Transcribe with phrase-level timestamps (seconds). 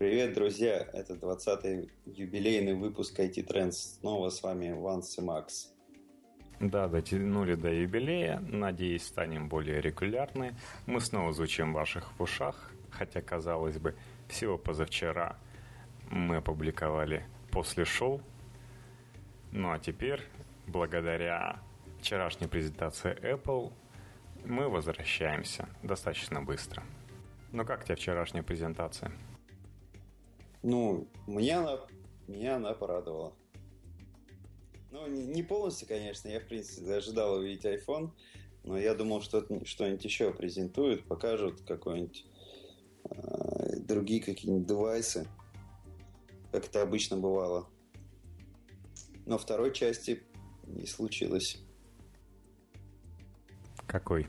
[0.00, 0.88] Привет, друзья!
[0.94, 3.72] Это 20-й юбилейный выпуск IT Trends.
[3.72, 5.74] Снова с вами Ванс и Макс.
[6.58, 8.42] Да, дотянули до юбилея.
[8.48, 10.56] Надеюсь, станем более регулярны.
[10.86, 12.72] Мы снова звучим в ваших ушах.
[12.90, 13.94] Хотя, казалось бы,
[14.26, 15.36] всего позавчера
[16.10, 18.22] мы опубликовали после шоу.
[19.52, 20.22] Ну а теперь,
[20.66, 21.60] благодаря
[22.00, 23.70] вчерашней презентации Apple,
[24.46, 26.82] мы возвращаемся достаточно быстро.
[27.52, 29.12] Ну как тебе вчерашняя презентация?
[30.62, 31.80] Ну, меня она,
[32.26, 33.32] меня она порадовала.
[34.90, 36.28] Ну, не полностью, конечно.
[36.28, 38.10] Я, в принципе, ожидал увидеть iPhone.
[38.64, 42.26] Но я думал, что что-нибудь еще презентуют, покажут какой-нибудь
[43.04, 45.26] э, другие какие-нибудь девайсы,
[46.52, 47.66] как это обычно бывало.
[49.24, 50.22] Но второй части
[50.66, 51.58] не случилось.
[53.86, 54.26] Какой?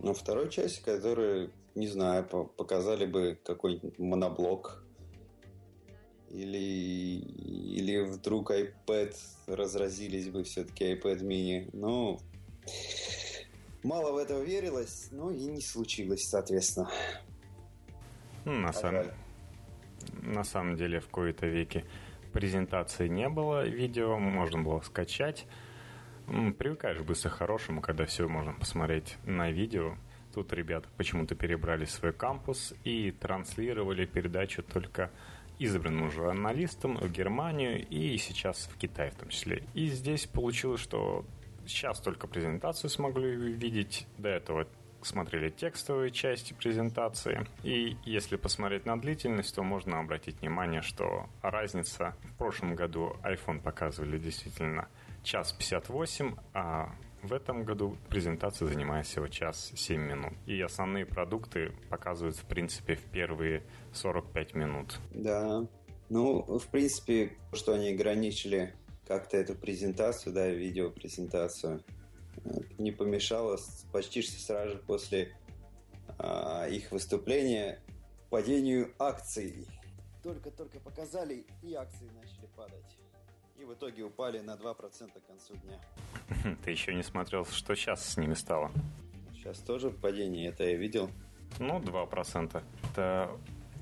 [0.00, 4.83] Ну, второй части, который, не знаю, показали бы какой-нибудь моноблок
[6.34, 9.14] или, или вдруг iPad
[9.46, 11.70] разразились бы все-таки iPad mini.
[11.72, 12.18] Ну,
[13.84, 16.90] мало в это верилось, но и не случилось, соответственно.
[18.44, 18.96] Ну, на, сам...
[20.22, 21.84] на самом деле, в кои-то веке
[22.32, 25.46] презентации не было видео, можно было скачать.
[26.26, 29.96] Привыкаешь быстро к хорошему, когда все можно посмотреть на видео.
[30.34, 35.12] Тут ребята почему-то перебрали свой кампус и транслировали передачу только
[35.58, 39.62] избранным журналистом в Германию и сейчас в Китай в том числе.
[39.74, 41.24] И здесь получилось, что
[41.66, 44.06] сейчас только презентацию смогли видеть.
[44.18, 44.66] До этого
[45.02, 47.46] смотрели текстовые части презентации.
[47.62, 53.60] И если посмотреть на длительность, то можно обратить внимание, что разница в прошлом году iPhone
[53.60, 54.88] показывали действительно
[55.22, 56.94] час 58, а
[57.26, 60.32] в этом году презентация занимает всего час 7 минут.
[60.46, 64.98] И основные продукты показывают, в принципе, в первые 45 минут.
[65.12, 65.66] Да.
[66.10, 68.74] Ну, в принципе, что они ограничили
[69.06, 71.82] как-то эту презентацию, да, видеопрезентацию,
[72.78, 73.58] не помешало
[73.92, 75.32] почти что сразу же после
[76.18, 77.80] а, их выступления
[78.30, 79.66] падению акций.
[80.22, 82.98] Только-только показали, и акции начали падать.
[83.64, 85.80] И в итоге упали на 2% к концу дня.
[86.64, 88.70] Ты еще не смотрел, что сейчас с ними стало?
[89.32, 91.10] Сейчас тоже падение, это я видел.
[91.58, 92.62] Ну, 2%.
[92.90, 93.30] Это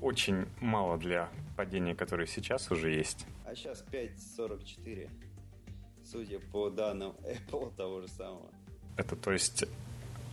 [0.01, 3.25] очень мало для падения, которое сейчас уже есть.
[3.45, 5.09] А сейчас 5,44.
[6.05, 8.49] Судя по данным Apple того же самого.
[8.95, 9.65] Это то есть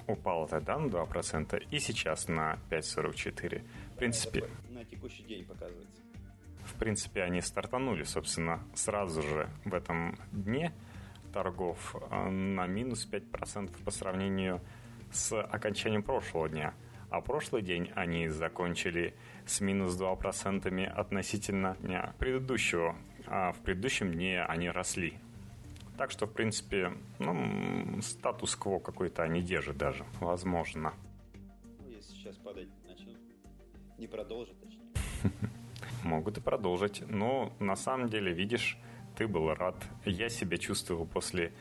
[0.07, 3.63] упало тогда на 2% и сейчас на 5,44.
[3.95, 4.49] В принципе...
[4.69, 6.00] На текущий день показывается
[6.81, 10.73] принципе, они стартанули, собственно, сразу же в этом дне
[11.33, 14.61] торгов э, на минус 5% по сравнению
[15.13, 16.75] с окончанием прошлого дня.
[17.11, 19.15] А прошлый день они закончили
[19.45, 22.97] с минус 2% относительно дня предыдущего.
[23.27, 25.19] А в предыдущем дне они росли.
[25.99, 30.95] Так что, в принципе, ну, статус-кво какой-то они держат даже, возможно.
[31.79, 33.19] Ну, если сейчас падать начнут,
[33.99, 35.50] не продолжат, точнее.
[36.03, 37.03] Могут и продолжить.
[37.09, 38.79] Но на самом деле, видишь,
[39.17, 39.77] ты был рад.
[40.05, 41.53] Я себя чувствовал после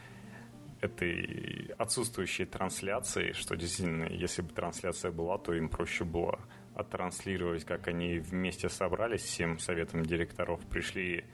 [0.82, 6.40] этой отсутствующей трансляции, что действительно, если бы трансляция была, то им проще было
[6.74, 11.26] оттранслировать, как они вместе собрались всем советом директоров, пришли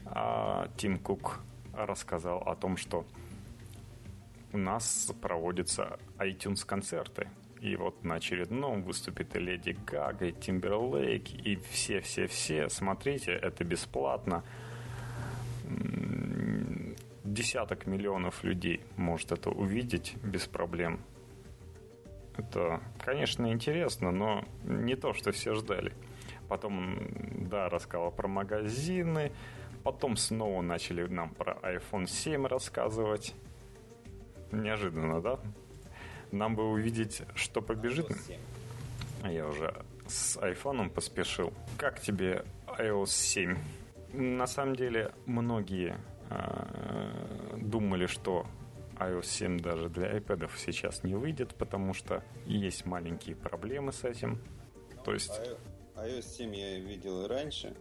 [0.06, 1.40] а Тим Кук
[1.74, 3.06] рассказал о том, что
[4.54, 7.28] у нас проводятся iTunes-концерты.
[7.60, 12.70] И вот на очередном выступит и Леди Гага, и Тимберлейк, и все-все-все.
[12.70, 14.44] Смотрите, это бесплатно.
[17.24, 21.00] десяток миллионов людей может это увидеть без проблем.
[22.38, 25.94] Это, конечно, интересно, но не то, что все ждали.
[26.48, 27.00] Потом,
[27.50, 29.32] да, рассказал про магазины,
[29.84, 33.36] потом снова начали нам про iPhone 7 рассказывать.
[34.52, 35.40] Неожиданно, да?
[36.32, 38.08] Нам бы увидеть, что побежит.
[39.24, 39.74] Я уже
[40.08, 41.54] с айфоном поспешил.
[41.78, 43.58] Как тебе iOS 7?
[44.14, 45.96] На самом деле, многие
[46.30, 48.46] э, думали, что
[49.02, 54.42] iOS 7 даже для iPad сейчас не выйдет, потому что есть маленькие проблемы с этим.
[55.04, 55.32] То есть...
[55.96, 57.76] iOS 7 я видел и раньше.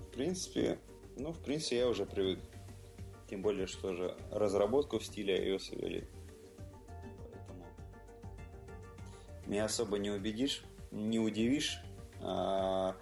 [0.00, 0.78] В принципе,
[1.16, 2.40] ну, в принципе, я уже привык.
[3.28, 6.08] Тем более, что же разработку в стиле iOS ввели.
[7.30, 7.64] Поэтому
[9.46, 11.80] меня особо не убедишь, не удивишь.
[12.20, 12.96] А,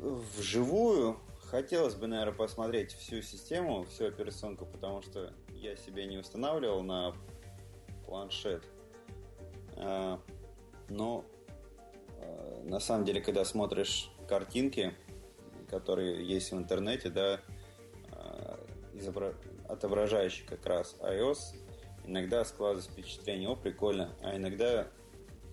[0.00, 1.18] вживую
[1.54, 5.32] хотелось бы, наверное, посмотреть всю систему, всю операционку, потому что
[5.64, 7.14] я себе не устанавливал на
[8.04, 8.64] планшет.
[9.76, 10.20] А,
[10.88, 11.24] но
[12.20, 14.94] а, на самом деле, когда смотришь картинки,
[15.70, 17.40] которые есть в интернете, да,
[18.12, 18.60] а,
[19.68, 21.56] отображающие как раз iOS,
[22.04, 24.88] иногда складывается впечатление, о, прикольно, а иногда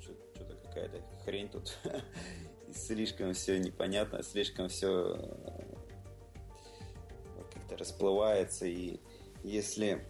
[0.02, 1.78] что-то какая-то хрень тут,
[2.74, 5.18] слишком все непонятно, слишком все
[7.54, 9.00] как-то расплывается, и
[9.44, 10.04] если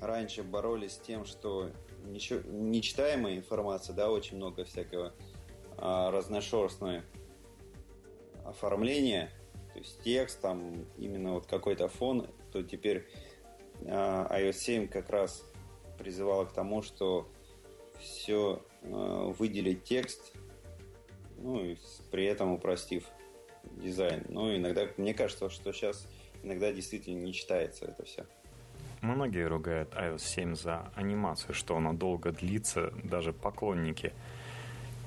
[0.00, 1.70] раньше боролись с тем, что
[2.04, 5.12] ничего, нечитаемая информация, да, очень много всякого
[5.76, 7.02] а, разношерстной
[8.44, 9.30] оформления,
[9.72, 13.06] то есть текст, там именно вот какой-то фон, то теперь
[13.86, 15.44] а, iOS 7 как раз
[15.98, 17.28] призывала к тому, что
[17.98, 20.32] все а, выделить текст,
[21.38, 21.76] ну и
[22.10, 23.04] при этом упростив
[23.64, 24.24] дизайн.
[24.28, 26.06] Ну, иногда, мне кажется, что сейчас
[26.42, 28.26] иногда действительно не читается это все.
[29.00, 34.12] Многие ругают iOS 7 за анимацию, что она долго длится, даже поклонники.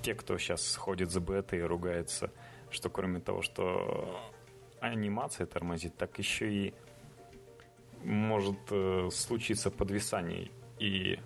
[0.01, 2.31] Те, кто сейчас ходит за бетой и ругается,
[2.71, 4.19] что кроме того, что
[4.79, 6.73] анимация тормозит, так еще и
[8.03, 11.19] может э, случиться подвисание, и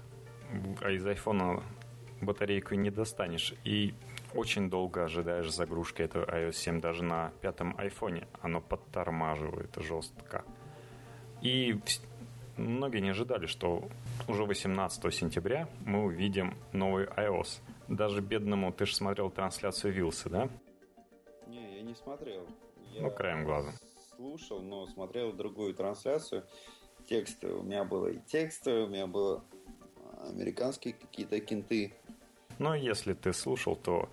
[0.82, 1.64] а из айфона
[2.22, 3.94] батарейку не достанешь, и
[4.34, 8.28] очень долго ожидаешь загрузки этого iOS 7 даже на пятом айфоне.
[8.42, 10.44] Оно подтормаживает жестко.
[11.42, 11.80] И
[12.58, 13.88] многие не ожидали, что
[14.28, 17.62] уже 18 сентября мы увидим новый iOS.
[17.88, 20.50] Даже бедному, ты же смотрел трансляцию Вилса, да?
[21.48, 22.46] Не, я не смотрел.
[22.94, 23.72] Я ну, краем глаза.
[24.16, 26.44] Слушал, но смотрел другую трансляцию.
[27.08, 29.46] Тексты у меня было и тексты, у меня было
[30.30, 31.94] американские какие-то кинты
[32.60, 34.10] но если ты слушал, то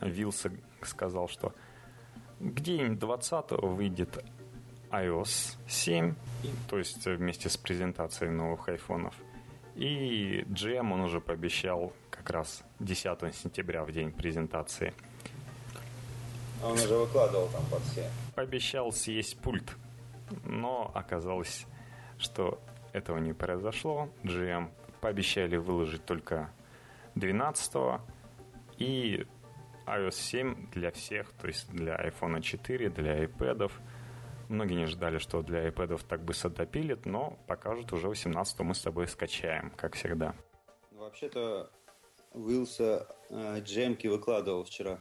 [0.00, 0.50] Вилса
[0.82, 1.54] сказал, что
[2.40, 4.24] где-нибудь 20 выйдет
[4.90, 6.14] iOS 7,
[6.68, 9.14] то есть вместе с презентацией новых айфонов.
[9.74, 14.94] И GM он уже пообещал как раз 10 сентября в день презентации.
[16.62, 18.08] А он уже выкладывал там под все.
[18.34, 19.76] Пообещал съесть пульт,
[20.44, 21.66] но оказалось,
[22.18, 22.60] что
[22.92, 24.08] этого не произошло.
[24.22, 24.70] GM
[25.00, 26.50] пообещали выложить только
[27.14, 28.00] 12
[28.78, 29.26] и
[29.86, 33.70] iOS 7 для всех, то есть для iPhone 4, для iPad.
[34.48, 38.80] Многие не ждали, что для iPad так быстро допилит, но покажут уже 18 мы с
[38.80, 40.34] тобой скачаем, как всегда.
[40.90, 41.70] Вообще-то
[42.32, 44.98] Уилса э, джемки выкладывал вчера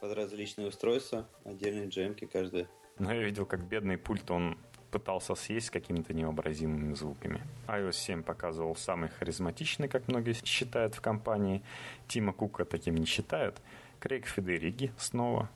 [0.00, 2.66] под различные устройства, отдельные джемки каждый.
[2.98, 4.58] Но я видел, как бедный пульт он
[4.94, 7.42] пытался съесть какими-то невообразимыми звуками.
[7.66, 11.62] iOS 7 показывал самый харизматичный, как многие считают в компании.
[12.06, 13.60] Тима Кука таким не считают.
[13.98, 15.50] Крейг Федериги снова.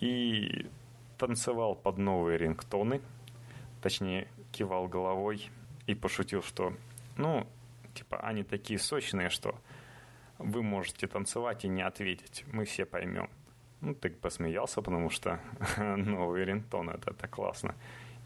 [0.00, 0.66] И
[1.16, 3.00] танцевал под новые рингтоны.
[3.80, 5.48] Точнее, кивал головой
[5.86, 6.74] и пошутил, что
[7.16, 7.46] ну,
[7.94, 9.54] типа, они такие сочные, что
[10.36, 12.44] вы можете танцевать и не ответить.
[12.52, 13.30] Мы все поймем.
[13.80, 15.40] Ну, ты посмеялся, потому что
[15.78, 17.74] новый рингтон, это, это классно.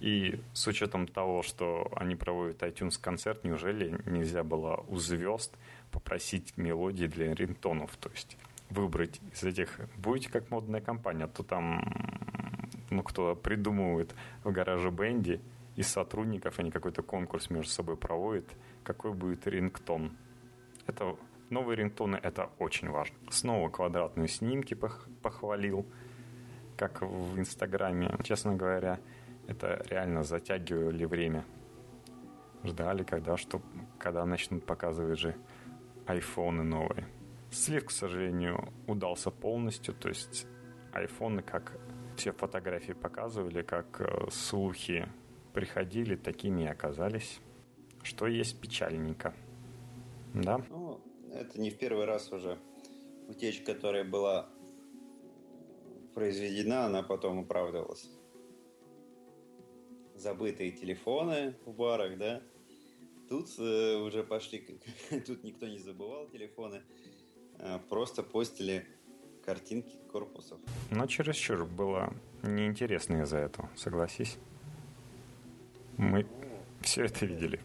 [0.05, 5.57] И с учетом того, что они проводят iTunes концерт, неужели нельзя было у звезд
[5.93, 7.97] попросить мелодии для рингтонов?
[7.97, 8.37] То есть
[8.69, 11.81] выбрать из этих, будете как модная компания, а то там,
[12.91, 15.41] ну, кто придумывает в гараже бенде
[15.75, 18.45] из сотрудников, они какой-то конкурс между собой проводят,
[18.83, 20.15] какой будет рингтон.
[20.87, 21.17] Это
[21.49, 23.17] новые рингтоны, это очень важно.
[23.31, 25.87] Снова квадратные снимки похвалил,
[26.77, 29.01] как в Инстаграме, честно говоря
[29.47, 31.45] это реально затягивали время.
[32.63, 33.61] Ждали, когда, что,
[33.99, 35.37] когда начнут показывать же
[36.07, 37.07] айфоны новые.
[37.51, 40.47] Слив, к сожалению, удался полностью, то есть
[40.93, 41.79] айфоны, как
[42.17, 45.09] все фотографии показывали, как э, слухи
[45.53, 47.41] приходили, такими и оказались.
[48.03, 49.35] Что есть печальненько.
[50.35, 50.59] Да?
[50.69, 51.01] Ну,
[51.33, 52.59] это не в первый раз уже.
[53.29, 54.49] Утечка, которая была
[56.15, 58.09] произведена, она потом оправдывалась.
[60.25, 62.41] Забытые телефоны в барах, да?
[63.29, 64.59] Тут э, уже пошли,
[65.27, 66.81] тут никто не забывал телефоны,
[67.59, 68.87] э, просто постили
[69.45, 70.59] картинки корпусов.
[70.91, 74.39] Но чересчур было неинтересно из-за этого, согласись.
[75.99, 76.27] Мы
[76.81, 77.61] все это видели.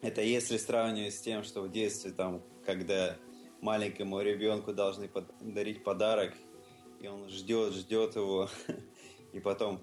[0.00, 3.16] Это если сравнивать с тем, что в детстве, там, когда
[3.60, 6.34] маленькому ребенку должны подарить подарок,
[7.00, 8.48] и он ждет, ждет его,
[9.32, 9.80] и потом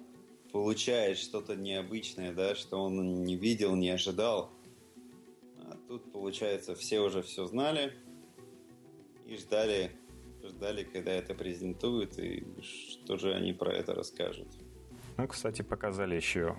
[0.52, 4.50] получает что-то необычное, да, что он не видел, не ожидал.
[5.58, 7.92] А тут, получается, все уже все знали
[9.26, 9.90] и ждали,
[10.42, 14.48] ждали, когда это презентуют, и что же они про это расскажут.
[15.16, 16.56] Ну, кстати, показали еще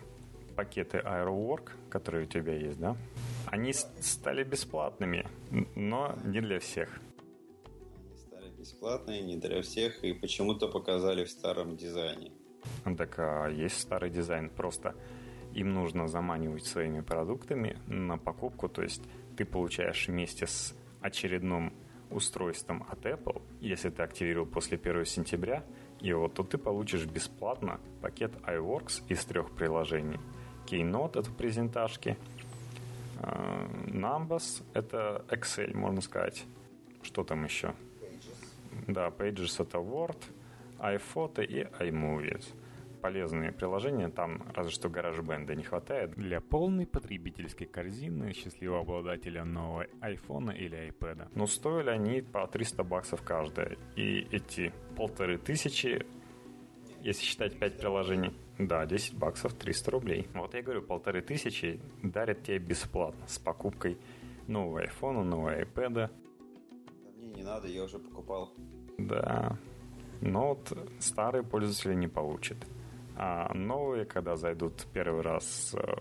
[0.55, 2.95] пакеты AeroWork, которые у тебя есть, да?
[3.47, 5.25] Они стали бесплатными,
[5.75, 6.99] но не для всех.
[7.65, 12.31] Они стали бесплатные, не для всех, и почему-то показали в старом дизайне.
[12.97, 14.95] Так а есть старый дизайн, просто
[15.53, 19.01] им нужно заманивать своими продуктами на покупку, то есть
[19.35, 21.73] ты получаешь вместе с очередным
[22.09, 25.63] устройством от Apple, если ты активировал после 1 сентября,
[25.99, 30.19] его, то ты получишь бесплатно пакет iWorks из трех приложений.
[30.65, 32.17] Keynote— это презентажки,
[33.21, 36.45] а, Numbers— это Excel, можно сказать.
[37.01, 37.73] Что там еще?
[38.01, 38.87] Pages.
[38.87, 40.17] Да, Pages— это Word,
[40.79, 42.45] iPhoto и iMovies
[42.99, 46.11] полезные приложения, там разве что GarageBand не хватает.
[46.11, 51.29] Для полной потребительской корзины счастливого обладателя нового iPhone или iPad.
[51.33, 53.77] Но стоили они по 300 баксов каждая.
[53.95, 56.05] И эти полторы тысячи,
[57.01, 60.27] если считать 5 приложений, да, 10 баксов, 300 рублей.
[60.33, 63.97] Вот я говорю, полторы тысячи дарят тебе бесплатно с покупкой
[64.47, 65.93] нового iPhone, нового iPad.
[65.93, 66.11] Да
[67.15, 68.53] мне не надо, я уже покупал.
[68.97, 69.57] Да,
[70.21, 72.57] но вот старые пользователи не получат.
[73.15, 75.95] А новые, когда зайдут первый раз э,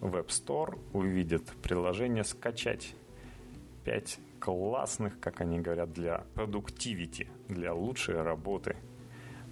[0.00, 2.94] в App Store, увидят приложение «Скачать».
[3.84, 8.76] Пять классных, как они говорят, для продуктивити, для лучшей работы.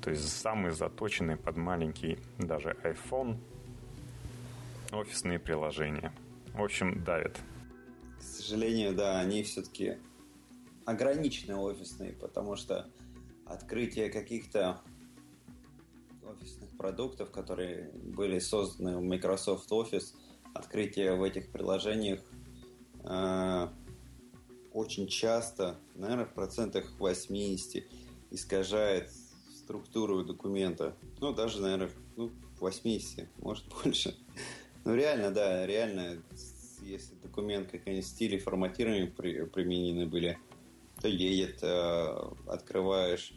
[0.03, 3.39] То есть самые заточенные под маленький даже iPhone
[4.93, 6.13] офисные приложения.
[6.53, 7.39] В общем, давят.
[8.19, 9.99] К сожалению, да, они все-таки
[10.85, 12.91] ограничены офисные, потому что
[13.47, 14.81] открытие каких-то
[16.23, 20.15] офисных продуктов, которые были созданы в Microsoft Office,
[20.55, 22.21] открытие в этих приложениях
[23.05, 23.69] э,
[24.73, 27.85] очень часто, наверное, в процентах 80
[28.31, 29.11] искажает
[29.55, 30.97] структуру документа.
[31.21, 34.17] Ну, даже, наверное, ну, 80, может больше.
[34.85, 36.23] Ну, реально, да, реально,
[36.83, 40.39] если документ какой-нибудь стиль и форматирование при, применены были,
[41.05, 43.35] то едет, э, открываешь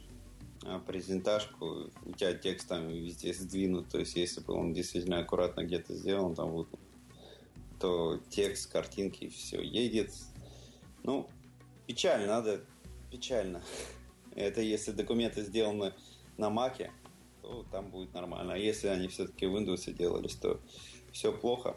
[0.64, 5.64] а, презентажку, у тебя текст там везде сдвинут, то есть если бы он действительно аккуратно
[5.64, 6.68] где-то сделан, там вот,
[7.78, 10.14] то текст, картинки, все едет.
[11.02, 11.28] Ну,
[11.86, 12.64] печально, надо,
[13.10, 13.60] печально.
[14.34, 15.92] Это если документы сделаны
[16.38, 16.90] на Маке,
[17.42, 18.54] то там будет нормально.
[18.54, 20.58] А если они все-таки в Windows делались, то
[21.12, 21.76] все плохо.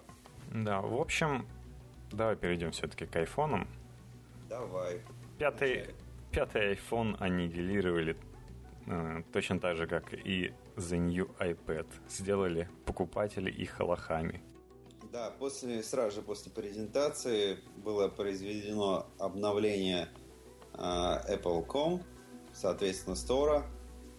[0.53, 1.45] Да, в общем,
[2.13, 3.67] давай перейдем все-таки к айфонам.
[4.47, 5.01] Давай.
[5.41, 5.87] Пятый,
[6.31, 8.15] пятый iPhone аннигилировали
[8.87, 14.41] Э, точно так же, как и The New iPad, сделали покупатели их лохами.
[15.11, 20.09] Да, после, сразу же после презентации было произведено обновление
[20.73, 22.01] э, Apple.com,
[22.53, 23.63] соответственно, Store,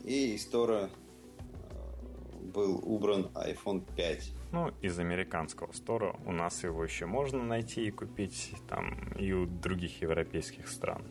[0.05, 4.33] и из Store э, был убран iPhone 5.
[4.53, 9.47] Ну, из американского стора у нас его еще можно найти и купить там и у
[9.47, 11.03] других европейских стран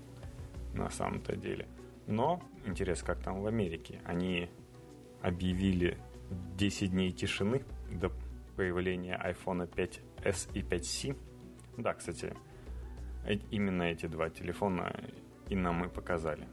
[0.76, 1.68] на самом-то деле.
[2.06, 4.48] Но, интересно, как там в Америке, они
[5.24, 5.98] объявили
[6.56, 8.12] 10 дней тишины до
[8.56, 11.18] появления iPhone 5s и 5c.
[11.78, 12.36] Да, кстати,
[13.26, 14.96] э, именно эти два телефона
[15.50, 16.48] и нам и показали.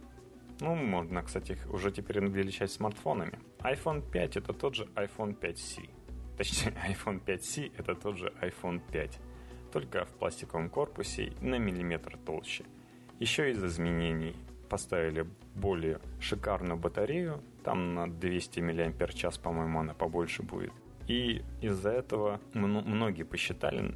[0.61, 3.39] Ну, можно, кстати, их уже теперь величать смартфонами.
[3.59, 5.98] iPhone 5 это тот же iPhone 5c.
[6.39, 9.19] Точнее, iPhone 5c это тот же iPhone 5.
[9.73, 12.65] Только в пластиковом корпусе на миллиметр толще.
[13.19, 14.37] Еще из изменений
[14.71, 20.73] поставили более шикарную батарею, там на 200 мАч, по-моему, она побольше будет.
[21.09, 23.95] И из-за этого многие посчитали,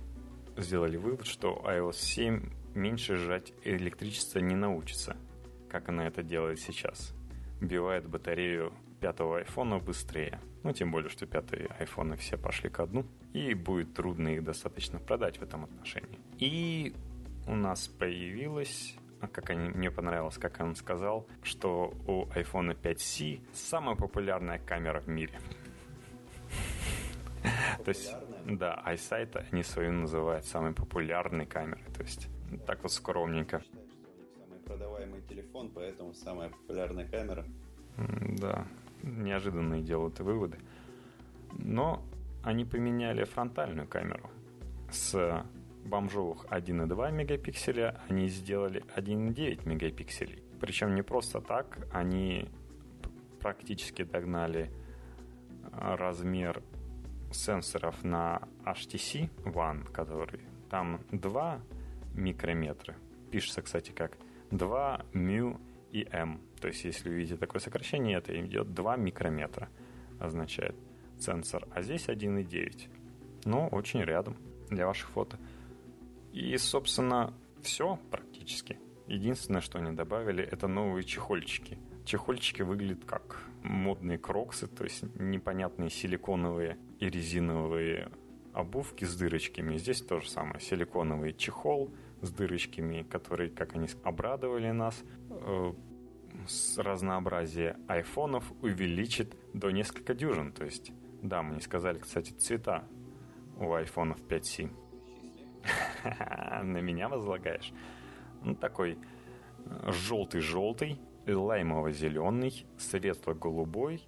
[0.57, 5.17] сделали вывод, что iOS 7 меньше сжать электричество не научится,
[5.71, 7.15] как она это делает сейчас.
[7.61, 10.41] Бивает батарею пятого айфона быстрее.
[10.63, 14.99] Ну, тем более, что пятые айфоны все пошли ко дну, и будет трудно их достаточно
[14.99, 16.19] продать в этом отношении.
[16.39, 16.95] И
[17.47, 23.41] у нас появилась а как они, мне понравилось, как он сказал, что у iPhone 5C
[23.55, 25.39] самая популярная камера в мире.
[27.85, 28.13] То есть,
[28.47, 31.85] да, iSight они свою называют самой популярной камерой.
[31.97, 32.29] То есть,
[32.67, 33.63] так вот скромненько.
[34.37, 37.45] Самый продаваемый телефон, поэтому самая популярная камера.
[37.97, 38.67] Да,
[39.03, 40.59] неожиданные делают выводы.
[41.59, 42.03] Но
[42.43, 44.31] они поменяли фронтальную камеру
[44.91, 45.45] с
[45.85, 50.43] бомжовых 1,2 мегапикселя они сделали 1,9 мегапикселей.
[50.61, 52.49] Причем не просто так, они
[53.41, 54.71] практически догнали
[55.73, 56.63] а, размер
[57.33, 60.41] сенсоров на HTC One, который
[60.71, 61.61] там 2
[62.15, 62.95] микрометра.
[63.31, 64.17] Пишется, кстати, как
[64.51, 65.59] 2 μ
[65.91, 66.41] и m.
[66.63, 69.69] То есть, если вы видите такое сокращение, это идет 2 микрометра,
[70.21, 70.77] означает
[71.19, 71.67] сенсор.
[71.75, 72.89] А здесь 1,9.
[73.47, 74.37] Ну, очень рядом
[74.71, 75.41] для ваших фото.
[76.33, 78.79] И, собственно, все практически.
[79.09, 81.79] Единственное, что они добавили, это новые чехольчики.
[82.05, 88.13] Чехольчики выглядят как модные кроксы, то есть непонятные силиконовые и резиновые
[88.53, 89.79] обувки с дырочками.
[89.79, 90.61] Здесь то же самое.
[90.61, 91.91] Силиконовый чехол
[92.21, 95.73] с дырочками, которые, как они обрадовали нас, э,
[96.77, 100.53] разнообразие айфонов увеличит до несколько дюжин.
[100.53, 102.85] То есть, да, мы не сказали, кстати, цвета
[103.59, 104.71] у айфонов 5C.
[106.65, 107.73] На меня возлагаешь?
[108.43, 108.99] Ну, такой
[109.65, 114.03] э, желтый-желтый, лаймово-зеленый, светло-голубой,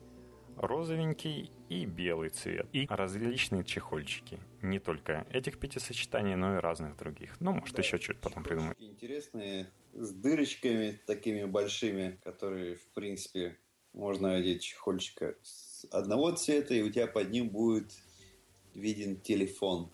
[0.57, 2.67] розовенький и белый цвет.
[2.73, 4.39] И различные чехольчики.
[4.63, 7.37] Не только этих пяти сочетаний, но и разных других.
[7.41, 8.77] Ну, может, да, еще чуть потом придумать.
[8.81, 13.57] Интересные, с дырочками такими большими, которые, в принципе,
[13.93, 17.93] можно одеть чехольчика с одного цвета, и у тебя под ним будет
[18.75, 19.91] виден телефон.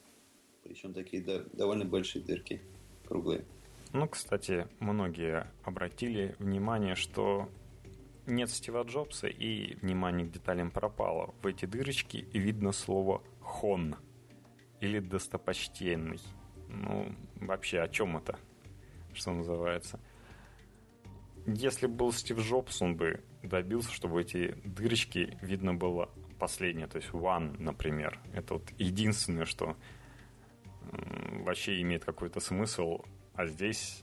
[0.64, 2.60] Причем такие довольно большие дырки,
[3.06, 3.44] круглые.
[3.92, 7.50] Ну, кстати, многие обратили внимание, что
[8.26, 11.34] нет Стива Джобса и внимание к деталям пропало.
[11.42, 13.96] В эти дырочки видно слово «хон»
[14.80, 16.20] или «достопочтенный».
[16.68, 18.38] Ну, вообще, о чем это?
[19.14, 20.00] Что называется?
[21.46, 27.10] Если был Стив Джобс, он бы добился, чтобы эти дырочки видно было последнее, то есть
[27.10, 28.18] one, например.
[28.34, 29.76] Это вот единственное, что
[31.44, 33.02] вообще имеет какой-то смысл,
[33.34, 34.02] а здесь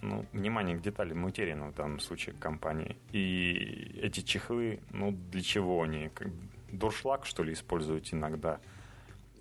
[0.00, 2.96] ну, внимание к деталям материала в данном случае компании.
[3.12, 6.10] И эти чехлы, ну, для чего они?
[6.10, 6.28] Как
[6.70, 8.60] дуршлаг, что ли, используют иногда?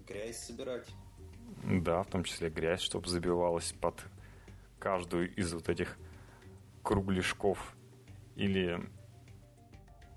[0.08, 0.88] Грязь собирать.
[1.64, 4.04] Да, в том числе грязь, чтобы забивалась под
[4.84, 5.98] каждую из вот этих
[6.84, 7.58] кругляшков.
[8.36, 8.82] Или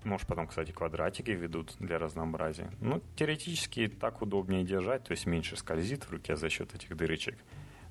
[0.03, 2.69] может, потом, кстати, квадратики ведут для разнообразия.
[2.81, 7.37] Ну, теоретически так удобнее держать, то есть меньше скользит в руке за счет этих дырочек.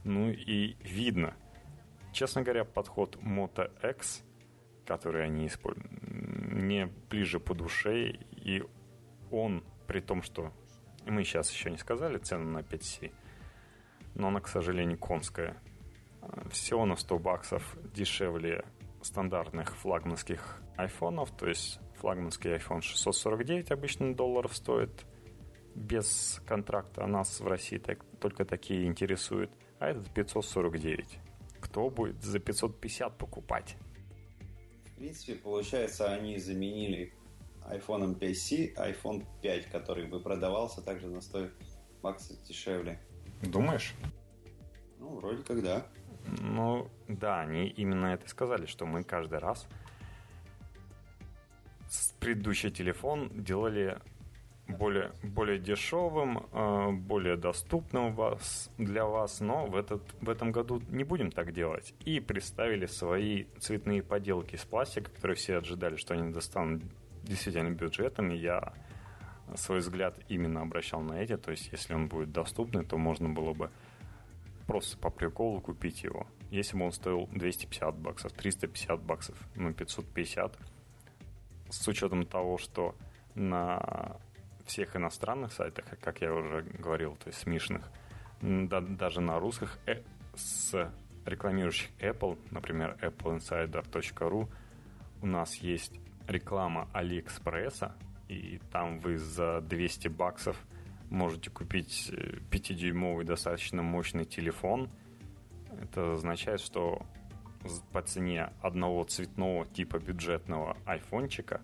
[0.05, 1.35] Ну и видно.
[2.13, 4.23] Честно говоря, подход Moto X,
[4.87, 8.63] который они используют, мне ближе по душе, и
[9.31, 10.53] он, при том, что
[11.07, 13.13] мы сейчас еще не сказали цену на 5C,
[14.15, 15.57] но она, к сожалению, конская.
[16.51, 18.65] Всего на 100 баксов дешевле
[19.03, 25.07] стандартных флагманских айфонов, то есть флагманский iPhone 649 обычно долларов стоит
[25.75, 31.19] без контракта, а нас в России так, только такие интересуют, а этот 549.
[31.61, 33.77] Кто будет за 550 покупать?
[34.87, 37.13] В принципе, получается, они заменили
[37.69, 41.49] iPhone 5C, iPhone 5, который бы продавался также на 100
[42.03, 43.01] баксов дешевле.
[43.43, 43.95] Думаешь?
[44.99, 45.87] Ну, вроде как да.
[46.41, 49.69] Ну, да, они именно это сказали, что мы каждый раз
[52.19, 53.99] предыдущий телефон делали
[54.67, 60.83] более, более дешевым, э, более доступным вас, для вас, но в, этот, в этом году
[60.89, 61.95] не будем так делать.
[62.05, 66.83] И представили свои цветные поделки из пластика, которые все ожидали, что они достанут
[67.23, 68.31] действительно бюджетом.
[68.33, 68.73] И я
[69.55, 71.37] свой взгляд именно обращал на эти.
[71.37, 73.71] То есть, если он будет доступный, то можно было бы
[74.67, 76.27] просто по приколу купить его.
[76.51, 80.57] Если бы он стоил 250 баксов, 350 баксов, ну 550,
[81.71, 82.95] с учетом того, что
[83.35, 84.17] на
[84.65, 87.91] всех иностранных сайтах, как я уже говорил, то есть смешных,
[88.41, 90.03] да, даже на русских э,
[90.35, 90.93] с
[91.25, 94.49] рекламирующих Apple, например, appleinsider.ru,
[95.23, 95.93] у нас есть
[96.29, 97.95] реклама Алиэкспресса,
[98.29, 100.57] и там вы за 200 баксов
[101.11, 102.11] можете купить
[102.51, 104.91] 5-дюймовый э, достаточно мощный телефон.
[105.81, 107.05] Это означает, что
[107.93, 111.61] по цене одного цветного типа бюджетного айфончика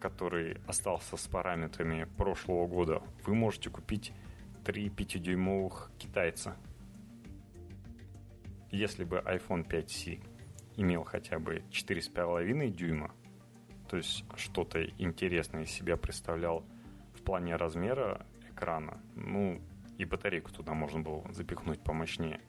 [0.00, 4.12] который остался с параметрами прошлого года, вы можете купить
[4.64, 6.56] 3 5-дюймовых китайца.
[8.70, 10.22] Если бы iPhone 5C
[10.76, 13.12] имел хотя бы 4,5 дюйма,
[13.88, 16.64] то есть что-то интересное из себя представлял
[17.14, 18.26] в плане размера
[18.60, 19.60] экрана, ну
[19.96, 22.40] и батарейку туда можно было запихнуть помощнее,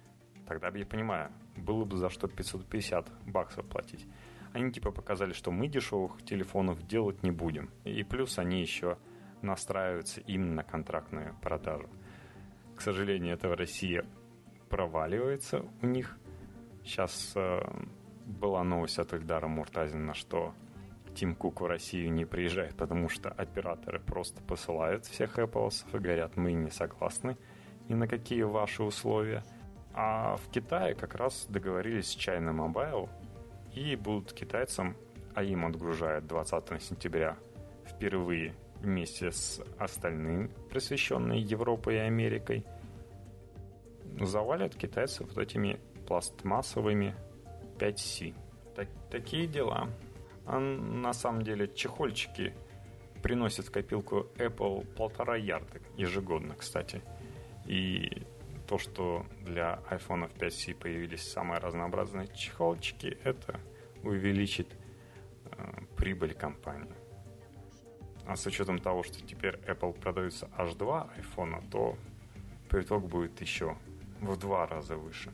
[0.47, 4.06] тогда бы я понимаю, было бы за что 550 баксов платить.
[4.54, 7.69] Они типа показали, что мы дешевых телефонов делать не будем.
[7.86, 8.97] И плюс они еще
[9.41, 11.89] настраиваются именно на контрактную продажу.
[12.76, 14.04] К сожалению, это в России
[14.69, 16.17] проваливается у них.
[16.84, 17.62] Сейчас э,
[18.26, 20.54] была новость от Эльдара Муртазина, что
[21.15, 26.38] Тим Кук в Россию не приезжает, потому что операторы просто посылают всех Apple и говорят,
[26.38, 27.38] мы не согласны
[27.89, 29.43] ни на какие ваши условия.
[29.93, 33.10] А в Китае как раз договорились с China Mobile
[33.74, 34.95] и будут китайцам,
[35.36, 37.38] а им отгружают 20 сентября
[37.86, 42.65] впервые вместе с остальным, просвещенной Европой и Америкой,
[44.19, 47.15] завалят китайцев вот этими пластмассовыми
[47.78, 48.34] 5C.
[48.76, 49.89] Так, такие дела.
[50.45, 52.54] А на самом деле чехольчики
[53.21, 57.01] приносят в копилку Apple полтора ярда ежегодно, кстати.
[57.65, 58.25] И
[58.67, 63.60] то, что для iPhone 5C появились самые разнообразные чехолчики, это
[64.04, 64.67] увеличит
[65.45, 66.95] э, прибыль компании.
[68.25, 71.97] А с учетом того, что теперь Apple продаются аж два iPhone, то
[72.69, 73.77] приток будет еще
[74.21, 75.32] в два раза выше.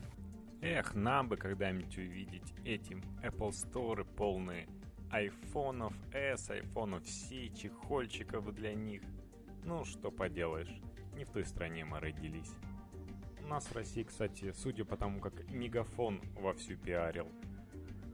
[0.60, 4.66] Эх, нам бы когда-нибудь увидеть этим Apple Store полные
[5.10, 9.02] айфонов S, айфонов C, чехольчиков для них.
[9.64, 10.80] Ну, что поделаешь,
[11.14, 12.54] не в той стране мы родились.
[13.42, 17.28] У нас в России, кстати, судя по тому, как Мегафон вовсю пиарил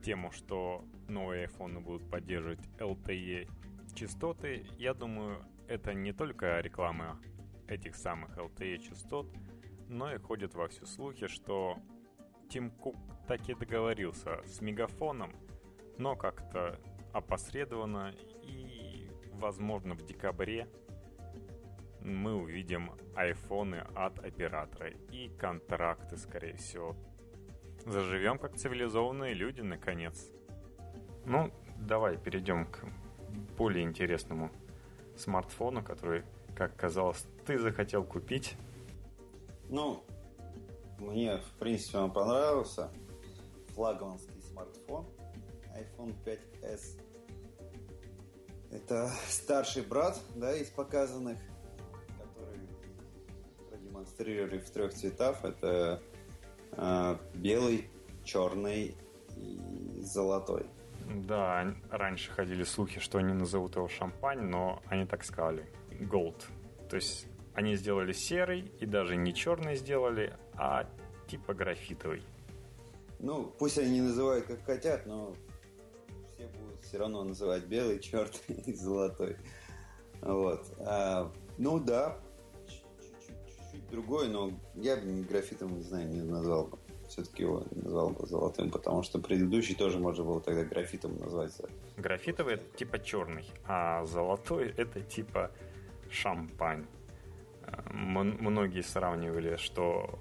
[0.04, 3.50] тему, что новые айфоны будут поддерживать LTE
[3.94, 7.18] частоты, я думаю, это не только реклама
[7.68, 9.26] этих самых LTE частот,
[9.88, 11.78] но и ходят вовсю слухи, что
[12.48, 15.32] Тим Кук так и договорился с Мегафоном,
[15.98, 16.78] но как-то
[17.12, 20.68] опосредованно и, возможно, в декабре
[22.00, 26.94] мы увидим айфоны от оператора и контракты, скорее всего.
[27.86, 30.30] Заживем как цивилизованные люди, наконец.
[31.24, 32.84] Ну, давай перейдем к
[33.56, 34.50] более интересному
[35.16, 38.56] смартфону, который, как казалось, ты захотел купить.
[39.68, 40.04] Ну,
[40.98, 42.90] мне, в принципе, он понравился.
[43.74, 45.06] Флагманский смартфон
[45.74, 47.00] iPhone 5s.
[48.70, 51.38] Это старший брат, да, из показанных
[54.04, 55.44] демонстрировали в трех цветах.
[55.44, 56.02] Это
[56.72, 57.88] э, белый,
[58.24, 58.96] черный
[59.36, 60.66] и золотой.
[61.26, 65.66] Да, раньше ходили слухи, что они назовут его шампань, но они так сказали.
[66.00, 66.42] Gold.
[66.88, 70.88] То есть они сделали серый и даже не черный сделали, а
[71.28, 72.22] типа графитовый.
[73.20, 75.34] Ну, пусть они не называют как хотят, но
[76.48, 79.36] все будут все равно называть белый, черный и золотой.
[80.20, 80.64] Вот.
[80.80, 82.18] А, ну да,
[83.90, 86.78] другой, но я бы графитом, не знаю, не назвал бы.
[87.08, 91.52] Все-таки его назвал бы золотым, потому что предыдущий тоже можно было тогда графитом назвать.
[91.96, 95.50] Графитовый это типа черный, а золотой это типа
[96.10, 96.86] шампань.
[97.90, 100.18] М- многие сравнивали, что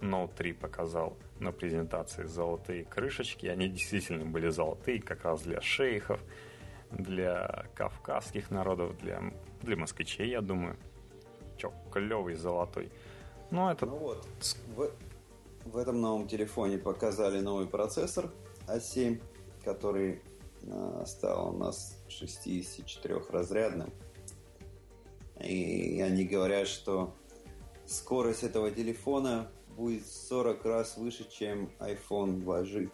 [0.00, 3.46] Note 3 показал на презентации золотые крышечки.
[3.46, 6.20] Они действительно были золотые, как раз для шейхов,
[6.90, 10.76] для кавказских народов, для, для москвичей, я думаю.
[11.56, 12.90] Чё, клевый золотой.
[13.50, 13.86] Ну, это...
[13.86, 14.26] Ну вот,
[14.76, 14.90] в,
[15.64, 18.30] в этом новом телефоне показали новый процессор
[18.66, 19.20] A7,
[19.64, 20.20] который
[20.62, 23.92] э, стал у нас 64-разрядным.
[25.40, 27.14] И они говорят, что
[27.84, 32.90] скорость этого телефона будет 40 раз выше, чем iPhone 2G.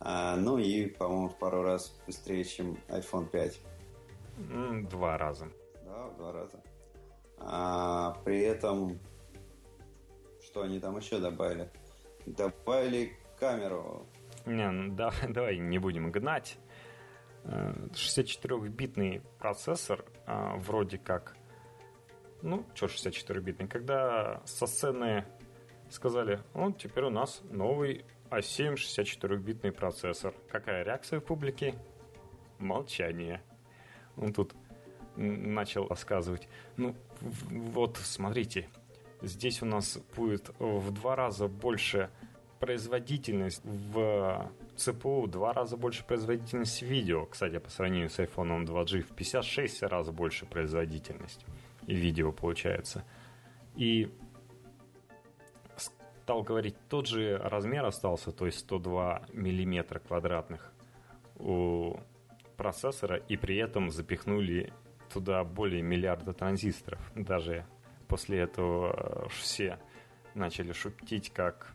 [0.00, 3.60] А, ну и, по-моему, в пару раз быстрее, чем iPhone 5.
[4.88, 5.48] Два раза.
[5.84, 6.62] Да, в два раза.
[7.38, 8.98] А при этом,
[10.42, 11.70] что они там еще добавили?
[12.26, 14.06] Добавили камеру.
[14.46, 16.58] Не, ну да, давай не будем гнать.
[17.44, 21.36] 64-битный э, процессор а, вроде как...
[22.42, 23.68] Ну, что 64-битный?
[23.68, 25.24] Когда со сцены
[25.90, 30.32] сказали, вот теперь у нас новый A7 64-битный процессор.
[30.50, 31.74] Какая реакция в публике?
[32.58, 33.42] Молчание.
[34.16, 34.54] Он тут
[35.16, 36.48] начал рассказывать.
[36.76, 38.68] Ну, вот, смотрите,
[39.20, 42.10] здесь у нас будет в два раза больше
[42.58, 49.02] производительность в ЦПУ в два раза больше производительность видео, кстати, по сравнению с iPhone 2G,
[49.02, 51.44] в 56 раз больше производительность
[51.94, 53.04] видео получается.
[53.74, 54.12] И
[55.76, 60.72] стал говорить, тот же размер остался, то есть 102 миллиметра квадратных
[61.36, 61.96] у
[62.56, 64.72] процессора, и при этом запихнули
[65.12, 67.00] туда более миллиарда транзисторов.
[67.14, 67.66] Даже
[68.06, 69.78] после этого все
[70.34, 71.74] начали шутить, как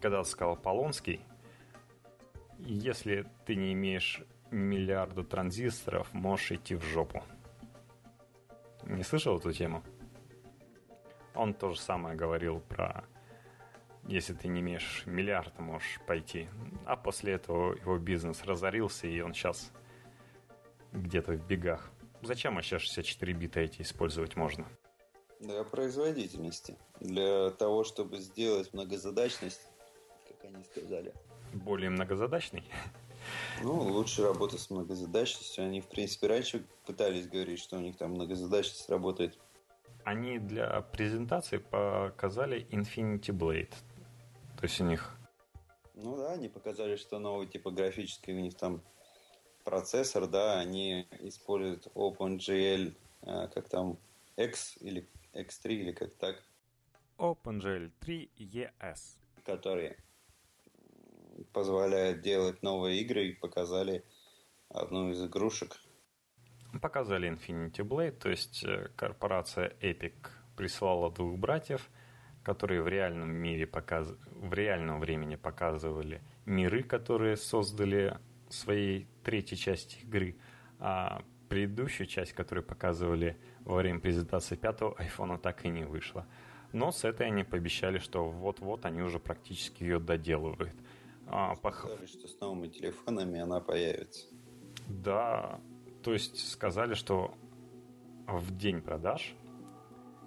[0.00, 1.20] когда сказал Полонский,
[2.58, 7.22] если ты не имеешь миллиарда транзисторов, можешь идти в жопу.
[8.84, 9.82] Не слышал эту тему?
[11.34, 13.04] Он то же самое говорил про
[14.06, 16.48] если ты не имеешь миллиарда, можешь пойти.
[16.84, 19.70] А после этого его бизнес разорился, и он сейчас
[20.92, 21.90] где-то в бегах.
[22.22, 24.66] Зачем вообще 64 бита эти использовать можно?
[25.38, 26.76] Для производительности.
[26.98, 29.60] Для того, чтобы сделать многозадачность,
[30.28, 31.14] как они сказали.
[31.54, 32.64] Более многозадачный?
[33.62, 35.64] Ну, лучше работа с многозадачностью.
[35.64, 39.38] Они, в принципе, раньше пытались говорить, что у них там многозадачность работает.
[40.04, 43.74] Они для презентации показали Infinity Blade.
[44.56, 45.16] То есть у них...
[45.94, 48.82] Ну да, они показали, что новый типографический у них там
[49.64, 53.98] процессор, да, они используют OpenGL, э, как там,
[54.36, 56.42] X или X3 или как так.
[57.18, 59.18] OpenGL 3 ES.
[59.44, 59.96] Который
[61.52, 64.04] позволяет делать новые игры и показали
[64.68, 65.76] одну из игрушек.
[66.80, 70.14] Показали Infinity Blade, то есть э, корпорация Epic
[70.56, 71.90] прислала двух братьев,
[72.44, 74.08] которые в реальном мире показ...
[74.30, 80.36] в реальном времени показывали миры, которые создали своей третьей части игры,
[80.78, 86.26] а предыдущую часть, которую показывали во время презентации пятого айфона, так и не вышла.
[86.72, 90.74] Но с этой они пообещали, что вот-вот они уже практически ее доделывают.
[91.32, 94.26] А, сказали, что с новыми телефонами она появится.
[94.88, 95.60] Да,
[96.02, 97.32] то есть сказали, что
[98.26, 99.34] в день продаж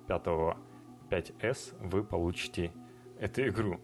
[0.07, 0.23] 5
[1.09, 2.71] 5S вы получите
[3.19, 3.81] эту игру.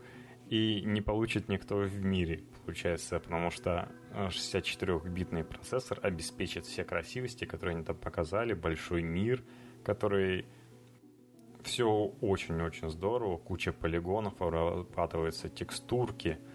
[0.48, 7.76] И не получит никто в мире, получается, потому что 64-битный процессор обеспечит все красивости, которые
[7.76, 9.44] они там показали, большой мир,
[9.84, 10.46] который
[11.64, 11.86] все
[12.22, 16.40] очень-очень здорово, куча полигонов, обрабатываются текстурки–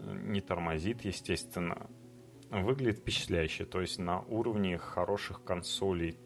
[0.00, 1.88] не тормозит, естественно.
[2.50, 6.18] Выглядит впечатляюще, то есть на уровне хороших консолей,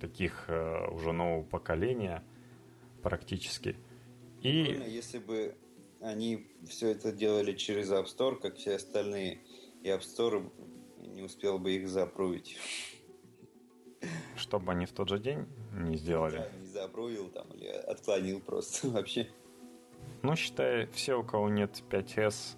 [0.00, 2.24] таких э, уже нового поколения
[3.02, 3.76] практически.
[4.40, 4.82] И...
[4.88, 5.54] Если бы
[6.00, 9.40] они все это делали через App Store, как все остальные,
[9.82, 10.50] и App Store
[10.98, 12.58] не успел бы их запрувить.
[14.36, 16.50] Чтобы они в тот же день не сделали.
[16.60, 19.28] Не запрувил там или отклонил просто вообще.
[20.22, 22.56] Ну, считай, все, у кого нет 5S,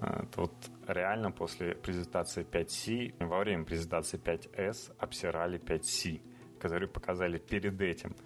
[0.00, 0.52] Э, вот
[0.86, 6.20] реально после презентации 5C, во время презентации 5S обсирали 5C,
[6.58, 8.16] которые показали перед этим.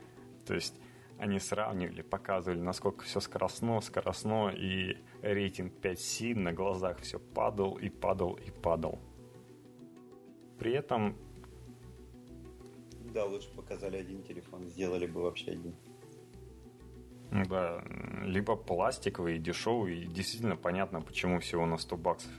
[0.47, 0.75] То есть
[1.19, 7.89] они сравнивали, показывали, насколько все скоростно, скоростно, и рейтинг 5C на глазах все падал и
[7.89, 9.01] падал и падал.
[10.59, 11.17] При этом...
[13.13, 15.75] Да, лучше показали один телефон, сделали бы вообще один.
[17.31, 17.83] Да,
[18.23, 22.31] либо пластиковый, дешевый, и действительно понятно, почему всего на 100 баксов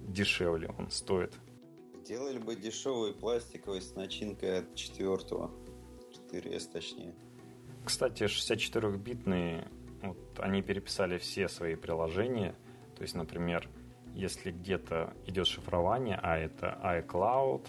[0.00, 1.34] дешевле он стоит.
[2.02, 7.14] Сделали бы дешевый пластиковый с начинкой от 4 4S точнее.
[7.84, 9.68] Кстати, 64-битные,
[10.02, 12.54] вот, они переписали все свои приложения.
[12.96, 13.68] То есть, например,
[14.14, 17.66] если где-то идет шифрование, а это iCloud,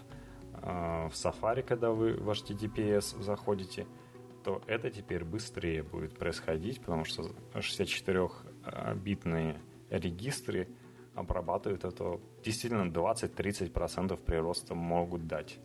[0.54, 3.88] э, в Safari, когда вы в HTTPS заходите–
[4.46, 9.58] то это теперь быстрее будет происходить, потому что 64-битные
[9.90, 10.70] регистры
[11.16, 15.58] обрабатывают это действительно 20-30% прироста могут дать.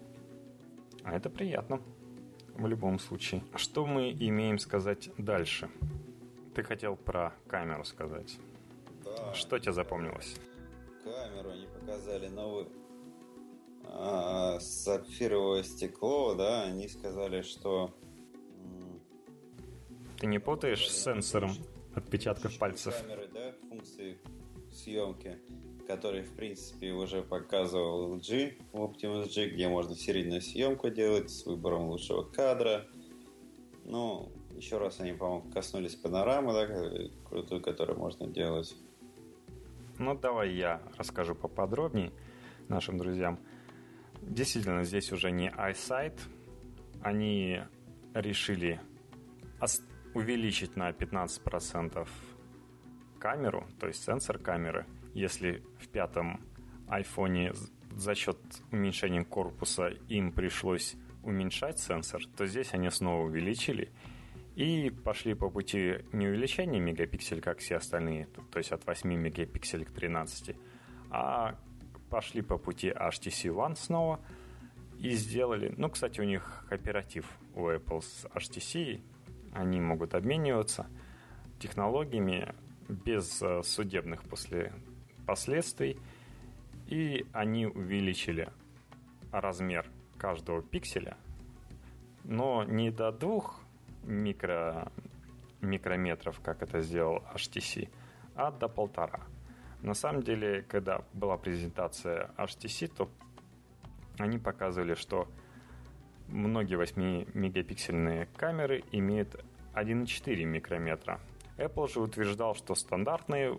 [1.03, 1.83] А это приятно
[2.55, 3.45] в любом случае.
[3.55, 5.69] Что мы имеем сказать дальше?
[6.55, 8.39] Ты хотел про камеру сказать.
[9.05, 9.35] Да.
[9.35, 10.37] Что тебе запомнилось?
[11.05, 12.67] Камеру они показали новую
[13.85, 17.93] а, сапфировое стекло, да, они сказали, что
[20.21, 21.53] ты не путаешь с сенсором
[21.95, 22.95] отпечатков пальцев?
[23.03, 24.19] Камеры, да, функции
[24.71, 25.39] съемки,
[25.87, 31.89] которые, в принципе, уже показывал LG, Optimus G, где можно серийную съемку делать с выбором
[31.89, 32.87] лучшего кадра.
[33.85, 38.77] Ну, еще раз они, по-моему, коснулись панорамы, да, крутую, которую можно делать.
[39.99, 42.13] Ну, давай я расскажу поподробнее
[42.69, 43.41] нашим друзьям.
[44.21, 46.19] Действительно, здесь уже не iSight.
[47.03, 47.61] Они
[48.13, 48.81] решили
[50.15, 52.09] увеличить на 15%
[53.19, 54.87] камеру, то есть сенсор камеры.
[55.15, 56.41] Если в пятом
[56.89, 57.53] айфоне
[57.97, 58.39] за счет
[58.73, 63.93] уменьшения корпуса им пришлось уменьшать сенсор, то здесь они снова увеличили
[64.57, 69.85] и пошли по пути не увеличения мегапиксель, как все остальные, то есть от 8 мегапикселей
[69.85, 70.57] к 13,
[71.11, 71.59] а
[72.11, 74.21] пошли по пути HTC One снова
[74.99, 75.73] и сделали...
[75.77, 79.01] Ну, кстати, у них кооператив у Apple с HTC,
[79.53, 80.87] они могут обмениваться
[81.59, 82.55] технологиями
[82.89, 84.73] без э, судебных после
[85.27, 85.99] последствий,
[86.87, 88.49] и они увеличили
[89.31, 89.87] размер
[90.19, 91.17] каждого пикселя,
[92.25, 93.61] но не до двух
[94.03, 94.91] микро,
[95.61, 97.89] микрометров, как это сделал HTC,
[98.35, 99.21] а до полтора.
[99.83, 103.09] На самом деле, когда была презентация HTC, то
[104.19, 105.29] они показывали, что
[106.31, 111.21] многие 8-мегапиксельные камеры имеют 1,4 микрометра.
[111.57, 113.57] Apple же утверждал, что стандартные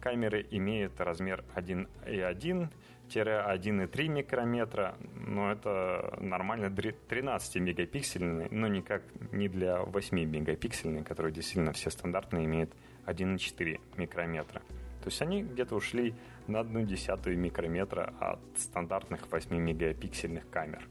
[0.00, 11.32] камеры имеют размер 1,1-1,3 микрометра, но это нормально 13-мегапиксельные, но никак не для 8-мегапиксельные, которые
[11.32, 12.74] действительно все стандартные имеют
[13.06, 14.62] 1,4 микрометра.
[15.02, 16.14] То есть они где-то ушли
[16.46, 20.86] на одну десятую микрометра от стандартных 8-мегапиксельных камер.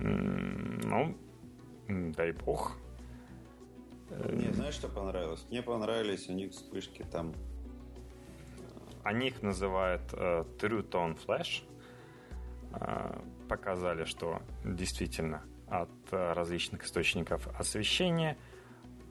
[0.00, 1.16] Ну,
[1.88, 2.76] дай бог.
[4.32, 5.46] Не, знаешь, что понравилось?
[5.50, 7.34] Мне понравились у них вспышки там.
[9.04, 11.62] Они их называют uh, True Tone Flash.
[12.72, 18.36] Uh, показали, что действительно от uh, различных источников освещения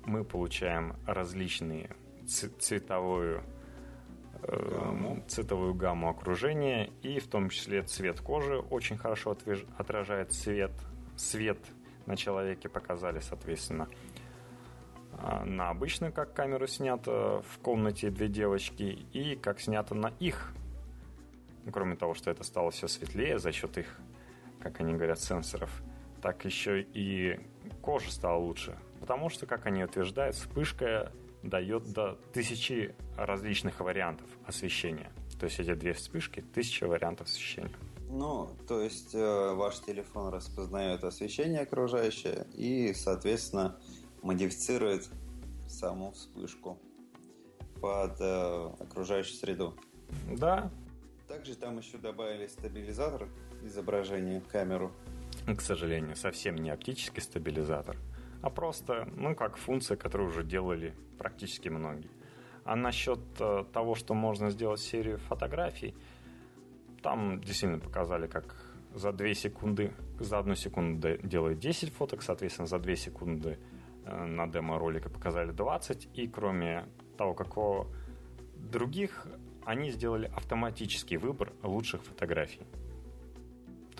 [0.05, 1.89] мы получаем различные
[2.27, 3.43] цветовую.
[5.27, 8.57] Цветовую гамму окружения и в том числе цвет кожи.
[8.57, 9.37] Очень хорошо
[9.77, 10.71] отражает цвет
[11.15, 11.59] свет
[12.05, 13.87] на человеке показали соответственно
[15.13, 20.53] а, на обычную как камеру снято в комнате две девочки и как снято на их.
[21.65, 23.99] Ну, кроме того что это стало все светлее за счет их
[24.59, 25.69] как они говорят сенсоров
[26.21, 27.39] так еще и
[27.81, 28.77] кожа стала лучше.
[28.99, 31.11] Потому что как они утверждают вспышка
[31.43, 35.11] дает до тысячи различных вариантов освещения.
[35.39, 37.71] То есть эти две вспышки, тысяча вариантов освещения.
[38.09, 43.79] Ну, то есть э, ваш телефон распознает освещение окружающее и, соответственно,
[44.23, 45.07] модифицирует
[45.67, 46.79] саму вспышку
[47.79, 49.75] под э, окружающую среду.
[50.35, 50.71] Да.
[51.27, 53.29] Также там еще добавили стабилизатор
[53.63, 54.91] изображения в камеру.
[55.45, 57.95] К сожалению, совсем не оптический стабилизатор–
[58.41, 62.09] а просто, ну, как функция, которую уже делали практически многие.
[62.63, 65.95] А насчет э, того, что можно сделать серию фотографий,
[67.01, 68.55] там действительно показали, как
[68.93, 73.57] за 2 секунды, за одну секунду делают 10 фоток, соответственно, за 2 секунды
[74.05, 76.85] э, на демо-ролике показали 20, и кроме
[77.17, 77.87] того, какого
[78.55, 79.27] других,
[79.65, 82.61] они сделали автоматический выбор лучших фотографий.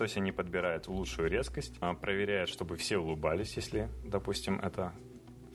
[0.00, 4.94] То есть они подбирают лучшую резкость, а, проверяют, чтобы все улыбались, если, допустим, это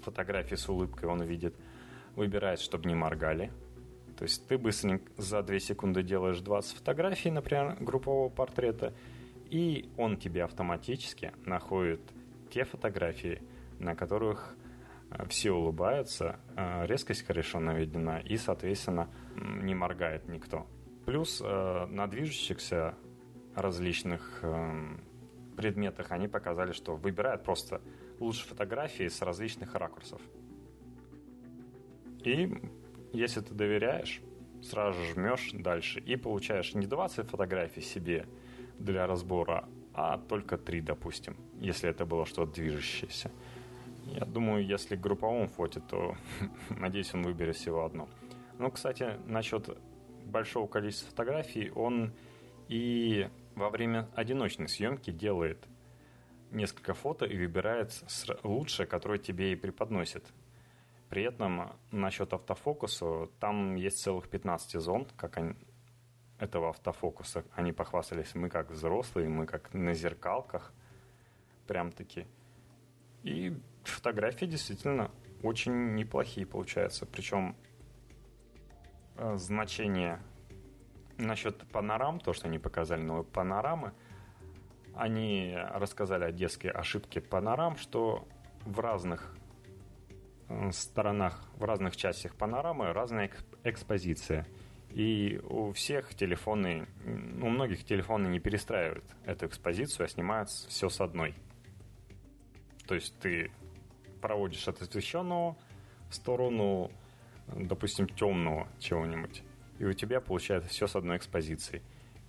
[0.03, 1.55] фотографии с улыбкой он видит.
[2.15, 3.51] Выбирает, чтобы не моргали.
[4.15, 8.93] То есть ты быстренько за 2 секунды делаешь 20 фотографий, например, группового портрета,
[9.49, 12.01] и он тебе автоматически находит
[12.51, 13.41] те фотографии,
[13.79, 14.55] на которых
[15.09, 20.67] а, все улыбаются, а, резкость хорошо наведена и, соответственно, не моргает никто.
[21.03, 22.95] Плюс на движущихся
[23.55, 24.97] различных э,
[25.55, 27.81] предметах, они показали, что выбирают просто
[28.19, 30.21] лучшие фотографии с различных ракурсов.
[32.23, 32.59] И
[33.13, 34.21] если ты доверяешь,
[34.61, 38.25] сразу жмешь дальше и получаешь не 20 фотографий себе
[38.79, 43.31] для разбора, а только 3, допустим, если это было что-то движущееся.
[44.07, 46.15] Я думаю, если групповом фото, то,
[46.69, 48.07] надеюсь, он выберет всего одно.
[48.59, 49.77] Ну, кстати, насчет
[50.25, 52.11] большого количества фотографий, он
[52.67, 55.67] и во время одиночной съемки делает
[56.51, 57.91] несколько фото и выбирает
[58.43, 60.25] лучшее, которое тебе и преподносит.
[61.09, 65.55] При этом насчет автофокуса, там есть целых 15 зон, как они,
[66.39, 67.45] этого автофокуса.
[67.53, 70.73] Они похвастались, мы как взрослые, мы как на зеркалках,
[71.67, 72.25] прям таки.
[73.23, 75.11] И фотографии действительно
[75.43, 77.05] очень неплохие получаются.
[77.05, 77.55] Причем
[79.17, 80.19] э, значение
[81.17, 83.93] Насчет панорам, то, что они показали новые панорамы,
[84.93, 88.27] они рассказали о детской ошибке панорам, что
[88.65, 89.35] в разных
[90.71, 93.31] сторонах, в разных частях панорамы разная
[93.63, 94.45] экспозиция.
[94.91, 101.01] И у всех телефоны, у многих телефоны не перестраивают эту экспозицию, а снимают все с
[101.01, 101.35] одной.
[102.87, 103.51] То есть ты
[104.21, 105.57] проводишь от освещенного
[106.09, 106.91] в сторону
[107.47, 109.43] допустим, темного чего-нибудь,
[109.79, 111.83] и у тебя получается все с одной экспозицией.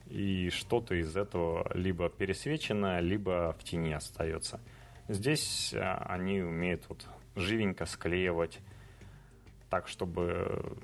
[0.07, 4.61] И что-то из этого либо пересвечено, либо в тени остается.
[5.09, 8.61] Здесь а, они умеют вот живенько склеивать
[9.69, 10.77] так, чтобы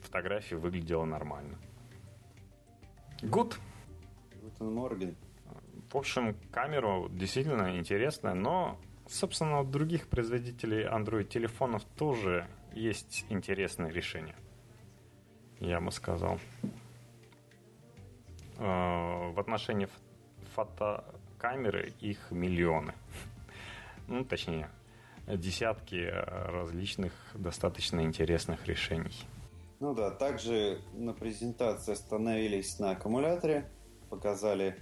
[0.00, 1.58] фотография выглядела нормально.
[3.20, 3.54] Good.
[4.42, 5.16] Гутен Морген.
[5.92, 14.34] В общем, камера действительно интересная, но, собственно, у других производителей Android-телефонов тоже есть интересные решения.
[15.62, 16.40] Я бы сказал.
[18.58, 19.88] Э, в отношении
[20.56, 22.94] фотокамеры их миллионы.
[24.08, 24.68] Ну, точнее,
[25.28, 29.14] десятки различных достаточно интересных решений.
[29.78, 33.70] Ну да, также на презентации остановились на аккумуляторе,
[34.10, 34.76] показали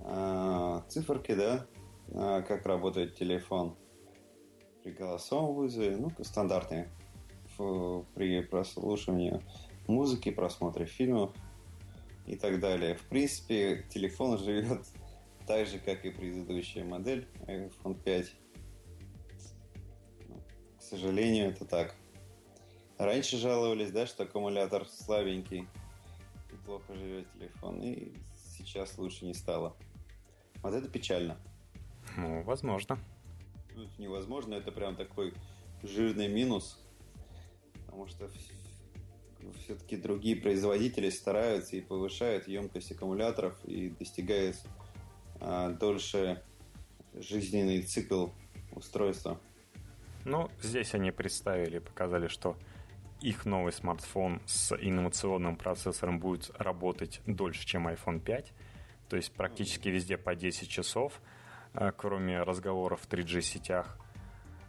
[0.00, 1.66] э, циферки, да,
[2.08, 3.74] э, как работает телефон
[4.82, 6.90] при голосовом вызове, ну, стандартные
[8.14, 9.40] при прослушивании
[9.90, 11.32] музыки, просмотре фильмов
[12.26, 12.94] и так далее.
[12.94, 14.86] В принципе, телефон живет
[15.46, 18.34] так же, как и предыдущая модель iPhone 5.
[20.78, 21.94] К сожалению, это так.
[22.98, 25.66] Раньше жаловались, да, что аккумулятор слабенький
[26.52, 28.12] и плохо живет телефон, и
[28.58, 29.76] сейчас лучше не стало.
[30.62, 31.38] Вот это печально.
[32.16, 32.98] Ну, возможно.
[33.74, 35.32] Ну, это невозможно, это прям такой
[35.82, 36.78] жирный минус,
[37.86, 38.28] потому что
[39.64, 44.56] все-таки другие производители стараются и повышают емкость аккумуляторов и достигают
[45.40, 46.42] а, дольше
[47.14, 48.28] жизненный цикл
[48.72, 49.40] устройства.
[50.24, 52.56] Ну, здесь они представили, показали, что
[53.20, 58.52] их новый смартфон с инновационным процессором будет работать дольше, чем iPhone 5.
[59.08, 61.20] То есть практически везде по 10 часов,
[61.74, 63.98] э, кроме разговоров в 3G сетях,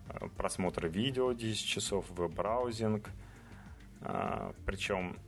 [0.09, 3.09] э, просмотр видео 10 часов, веб-браузинг.
[4.01, 5.19] Э, Причем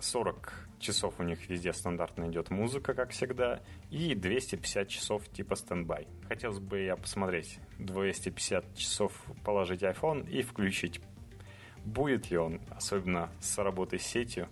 [0.00, 6.08] 40 часов у них везде стандартно идет музыка, как всегда, и 250 часов типа стендбай.
[6.28, 9.12] Хотелось бы я посмотреть 250 часов
[9.44, 11.00] положить iPhone и включить
[11.84, 14.48] будет ли он, особенно с работой с сетью,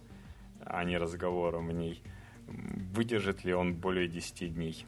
[0.65, 2.03] а не разговором в ней,
[2.47, 4.87] выдержит ли он более 10 дней.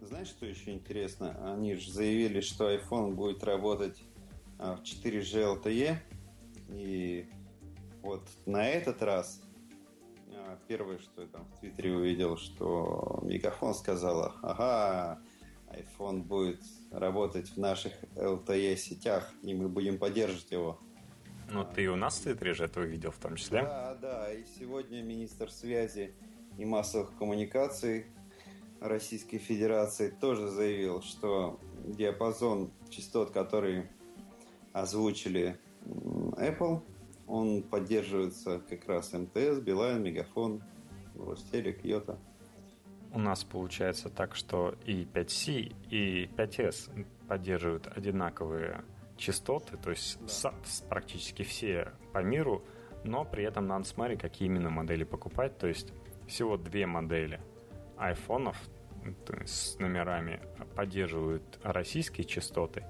[0.00, 1.36] Знаешь, что еще интересно?
[1.52, 4.00] Они же заявили, что iPhone будет работать
[4.58, 5.96] а, в 4G LTE.
[6.70, 7.28] И
[8.06, 9.42] вот на этот раз
[10.32, 15.20] а, первое, что я там в Твиттере увидел, что Мегафон сказала, ага,
[15.68, 20.78] iPhone будет работать в наших LTE сетях, и мы будем поддерживать его.
[21.50, 23.62] Ну, ты и у нас в Твиттере же это увидел в том числе.
[23.62, 24.32] Да, да.
[24.32, 26.14] И сегодня министр связи
[26.58, 28.06] и массовых коммуникаций
[28.80, 33.88] Российской Федерации тоже заявил, что диапазон частот, который
[34.72, 36.82] озвучили Apple,
[37.26, 40.62] он поддерживается как раз МТС, Билайн, Мегафон,
[41.14, 42.18] Ростелек, Йота.
[43.12, 48.84] У нас получается так, что и 5C, и 5S поддерживают одинаковые
[49.16, 50.52] частоты, то есть да.
[50.64, 52.62] с, практически все по миру,
[53.04, 55.56] но при этом надо смотреть, какие именно модели покупать.
[55.58, 55.92] То есть
[56.26, 57.40] всего две модели
[57.96, 58.56] айфонов
[59.44, 60.40] с номерами
[60.74, 62.84] поддерживают российские частоты,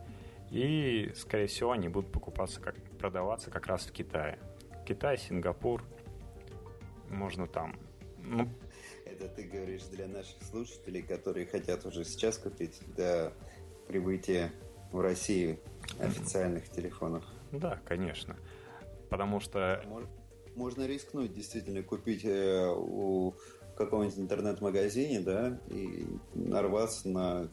[0.50, 2.76] и, скорее всего, они будут покупаться, как,
[3.06, 4.36] продаваться как раз в Китае.
[4.84, 5.84] Китай, Сингапур,
[7.08, 7.78] можно там.
[8.18, 8.48] Ну,
[9.04, 13.32] Это ты говоришь для наших слушателей, которые хотят уже сейчас купить до
[13.86, 14.50] прибытия
[14.90, 15.60] в России
[16.00, 17.24] официальных телефонов.
[17.52, 18.36] Да, конечно.
[19.08, 19.80] Потому что...
[20.56, 23.36] Можно рискнуть действительно купить э, у
[23.76, 27.48] каком-нибудь интернет-магазине, да, и нарваться на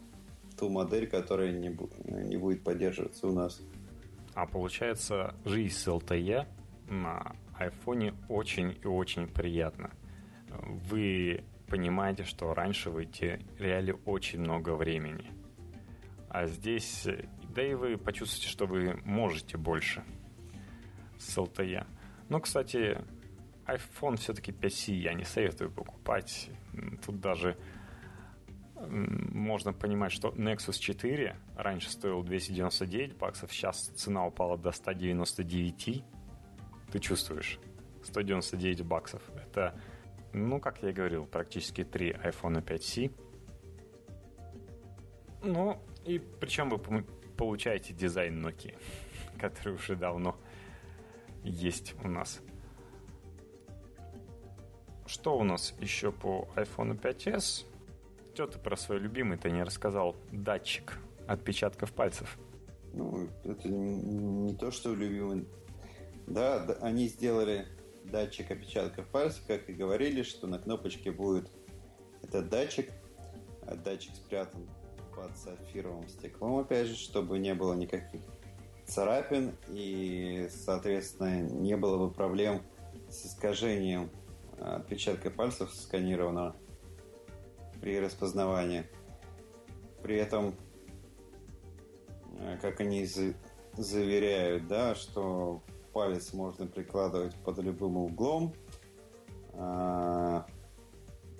[0.57, 1.77] ту модель, которая не,
[2.23, 3.61] не будет поддерживаться у нас.
[4.35, 6.47] А получается, жизнь с LTE
[6.89, 9.91] на айфоне очень и очень приятна.
[10.49, 15.31] Вы понимаете, что раньше вы теряли очень много времени.
[16.29, 17.07] А здесь
[17.53, 20.03] да и вы почувствуете, что вы можете больше
[21.19, 21.85] с LTE.
[22.29, 22.97] Но, кстати,
[23.65, 26.49] iPhone все-таки 5C я не советую покупать.
[27.05, 27.57] Тут даже
[28.89, 36.03] можно понимать, что Nexus 4 раньше стоил 299 баксов, сейчас цена упала до 199.
[36.91, 37.59] Ты чувствуешь?
[38.03, 39.21] 199 баксов.
[39.35, 39.79] Это,
[40.33, 43.11] ну, как я и говорил, практически 3 iPhone 5C.
[45.43, 47.03] Ну, и причем вы
[47.37, 48.77] получаете дизайн Nokia,
[49.39, 50.37] который уже давно
[51.43, 52.41] есть у нас.
[55.05, 57.65] Что у нас еще по iPhone 5s?
[58.33, 60.15] Что ты про свой любимый-то не рассказал?
[60.31, 62.39] Датчик отпечатков пальцев.
[62.91, 65.47] Ну, это не, то, что любимый.
[66.25, 67.67] Да, да, они сделали
[68.05, 71.47] датчик отпечатков пальцев, как и говорили, что на кнопочке будет
[72.23, 72.89] этот датчик.
[73.67, 74.67] А датчик спрятан
[75.15, 78.21] под сапфировым стеклом, опять же, чтобы не было никаких
[78.85, 82.63] царапин и, соответственно, не было бы проблем
[83.09, 84.09] с искажением
[84.59, 86.55] отпечатка пальцев сканированного
[87.83, 88.85] при распознавании.
[90.03, 90.55] При этом,
[92.39, 93.05] э, как они
[93.73, 95.61] заверяют, да, что
[95.91, 98.53] палец можно прикладывать под любым углом,
[99.55, 100.45] а,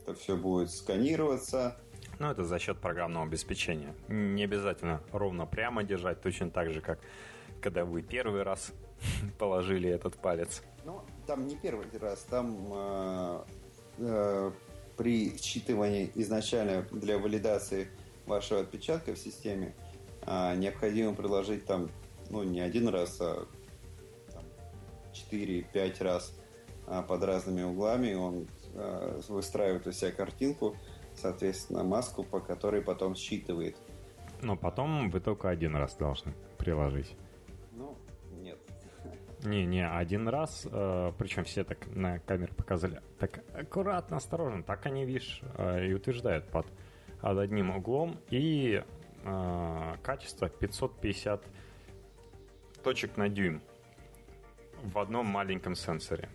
[0.02, 1.78] это все будет сканироваться.
[2.20, 3.96] Ну, это за счет программного обеспечения.
[4.10, 7.00] Не обязательно ровно прямо держать, точно так же, как
[7.62, 8.74] когда вы первый раз
[9.40, 10.62] положили этот палец.
[10.84, 13.44] Ну, там не первый раз, там э,
[14.00, 14.52] э,
[14.98, 17.88] при считывании изначально для валидации
[18.26, 19.74] вашего отпечатка в системе
[20.26, 21.90] э, необходимо приложить там,
[22.30, 23.46] ну, не один раз, а
[25.32, 26.34] 4-5 раз
[26.88, 28.14] э, под разными углами.
[28.14, 30.76] Он э, выстраивает у себя картинку,
[31.16, 33.76] соответственно, маску, по которой потом считывает.
[34.42, 37.16] Но потом вы только один раз должны приложить.
[39.44, 44.86] Не, не, один раз, э, причем все так на камере показали, так аккуратно, осторожно, так
[44.86, 46.66] они, видишь, э, и утверждают под,
[47.20, 48.84] под одним углом, и
[49.24, 51.44] э, качество 550
[52.84, 53.62] точек на дюйм
[54.82, 56.30] в одном маленьком сенсоре.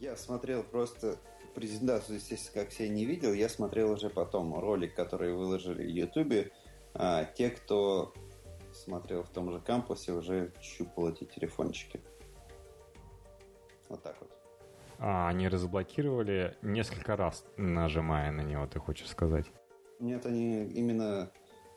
[0.00, 1.18] Я смотрел просто
[1.54, 6.50] презентацию, естественно, как все не видел, я смотрел уже потом ролик, который выложили в Ютубе.
[6.94, 8.12] А, те, кто
[8.72, 12.00] смотрел в том же кампусе, уже щупал эти телефончики.
[13.90, 14.30] Вот так вот.
[14.98, 19.46] А они разблокировали несколько раз, нажимая на него, ты хочешь сказать?
[19.98, 21.30] Нет, они именно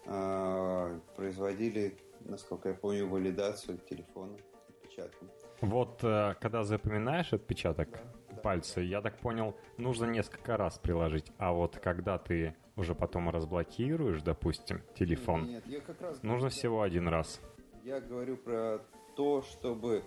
[0.06, 4.38] э, производили, насколько я помню, валидацию телефона
[4.70, 5.30] отпечатком.
[5.62, 7.90] Вот э, когда запоминаешь отпечаток
[8.30, 8.82] да, пальца, да.
[8.82, 11.32] я так понял, нужно несколько раз приложить.
[11.38, 16.50] А вот когда ты уже потом разблокируешь, допустим, телефон, нет, нет, я как раз нужно
[16.50, 17.42] всего один раз.
[17.84, 18.80] Я говорю про
[19.16, 20.04] то, чтобы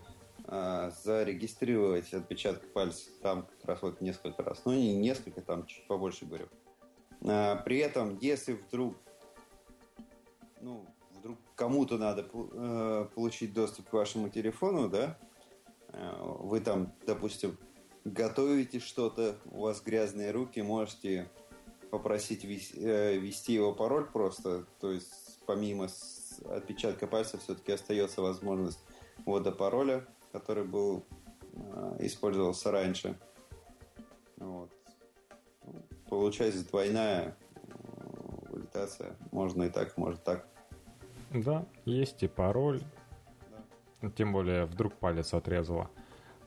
[0.49, 4.63] зарегистрировать отпечаток пальца там как раз вот несколько раз.
[4.65, 6.49] Ну, не несколько, там чуть побольше говорю.
[7.23, 8.97] А, при этом, если вдруг,
[10.61, 15.19] ну, вдруг кому-то надо э, получить доступ к вашему телефону, да,
[15.89, 17.59] э, вы там, допустим,
[18.05, 21.29] готовите что-то, у вас грязные руки, можете
[21.91, 25.89] попросить э, ввести его пароль просто, то есть помимо
[26.49, 28.81] отпечатка пальца все-таки остается возможность
[29.25, 30.07] ввода пароля,
[30.37, 31.03] который был
[31.55, 33.19] э, использовался раньше.
[34.37, 34.71] Вот.
[36.11, 37.73] Получается двойная э,
[38.51, 39.17] валидация.
[39.33, 40.47] Можно и так, может так.
[41.33, 42.83] Да, есть и пароль.
[44.03, 44.11] Да.
[44.11, 45.91] Тем более вдруг палец отрезало.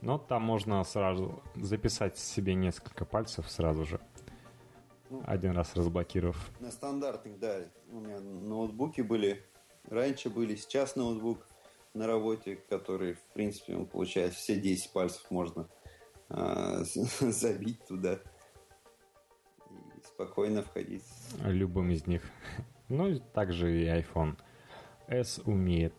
[0.02, 4.00] Но там можно сразу записать себе несколько пальцев сразу же.
[5.10, 6.38] Ну, Один раз разблокировав.
[6.60, 7.62] На стандартных, да.
[7.90, 9.44] У меня ноутбуки были.
[9.88, 11.49] Раньше были, сейчас ноутбук
[11.94, 15.68] на работе, который, в принципе, он получает все 10 пальцев можно
[16.28, 18.20] э, забить туда
[19.70, 21.04] и спокойно входить.
[21.44, 22.22] Любым из них.
[22.92, 24.36] Ну, также и iPhone
[25.06, 25.94] S умеет.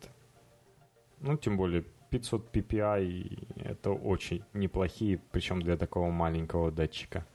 [1.22, 7.26] Ну, тем более 500 ppi это очень неплохие, причем для такого маленького датчика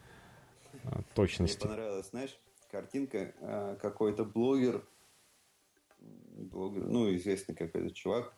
[0.85, 1.67] а, точности.
[1.67, 2.39] Мне понравилось, знаешь,
[2.71, 4.87] картинка, а, какой-то блогер,
[5.99, 8.35] блогер, ну, известный какой-то чувак,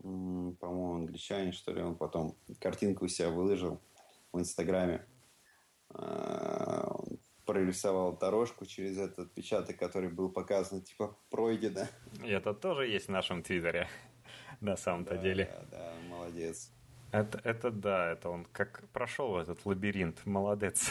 [0.00, 3.80] по-моему, англичанин, что ли, он потом картинку у себя выложил
[4.32, 5.04] в Инстаграме.
[5.90, 11.86] А, он прорисовал дорожку через этот отпечаток, который был показан, типа, пройдено.
[12.22, 13.88] И это тоже есть в нашем Твиттере,
[14.60, 15.66] на самом-то да, деле.
[15.70, 16.70] Да, да, молодец.
[17.10, 20.90] Это, это да, это он как прошел этот лабиринт, молодец.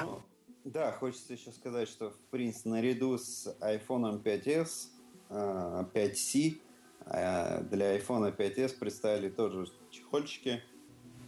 [0.00, 0.22] Ну,
[0.64, 4.88] да, хочется еще сказать, что, в принципе, наряду с iPhone 5s,
[5.28, 6.58] 5C,
[7.06, 10.60] а для iPhone 5s представили тоже чехольчики.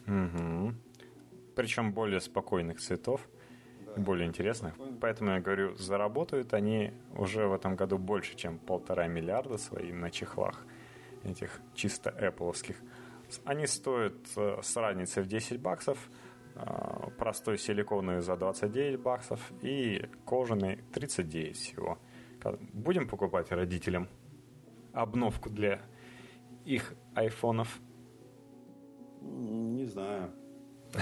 [0.06, 0.74] Угу.
[1.54, 3.20] Причем более спокойных цветов,
[3.86, 4.74] да, более интересных.
[4.74, 4.98] Спокойно.
[5.00, 10.10] Поэтому я говорю, заработают они уже в этом году больше, чем полтора миллиарда свои на
[10.10, 10.66] чехлах
[11.24, 12.76] этих чисто Apple'овских.
[13.44, 15.98] Они стоят э, с разницей в 10 баксов,
[16.54, 21.98] э, простой силиконовый за 29 баксов и кожаный 39 всего.
[22.72, 24.08] Будем покупать родителям
[25.02, 25.80] обновку для
[26.64, 27.80] их айфонов?
[29.22, 30.32] Не знаю.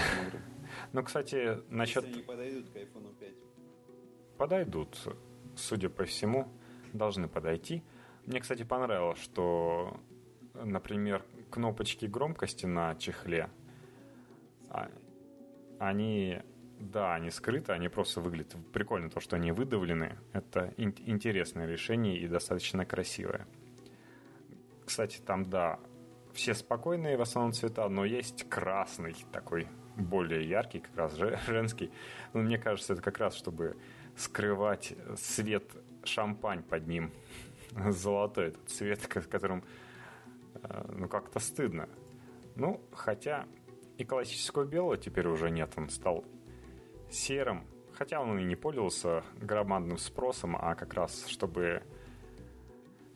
[0.91, 2.03] Ну, кстати, насчет...
[2.03, 3.33] Если они подойдут к iPhone 5.
[4.37, 4.97] Подойдут,
[5.55, 6.47] судя по всему,
[6.93, 7.83] должны подойти.
[8.25, 9.99] Мне, кстати, понравилось, что,
[10.53, 13.49] например, кнопочки громкости на чехле,
[14.69, 14.91] а,
[15.79, 16.41] они,
[16.79, 20.17] да, они скрыты, они просто выглядят прикольно, то, что они выдавлены.
[20.33, 23.47] Это ин- интересное решение и достаточно красивое.
[24.87, 25.79] Кстати, там, да,
[26.31, 29.67] все спокойные в основном цвета, но есть красный такой,
[29.97, 31.13] более яркий, как раз
[31.47, 31.91] женский.
[32.33, 33.75] Но мне кажется, это как раз, чтобы
[34.15, 35.65] скрывать свет
[36.05, 37.11] шампань под ним.
[37.89, 39.65] Золотой этот цвет, которым
[40.55, 41.89] э, ну как-то стыдно.
[42.55, 43.45] Ну, хотя
[43.97, 46.23] и классического белого теперь уже нет, он стал
[47.11, 51.83] серым, хотя он и не пользовался громадным спросом, а как раз чтобы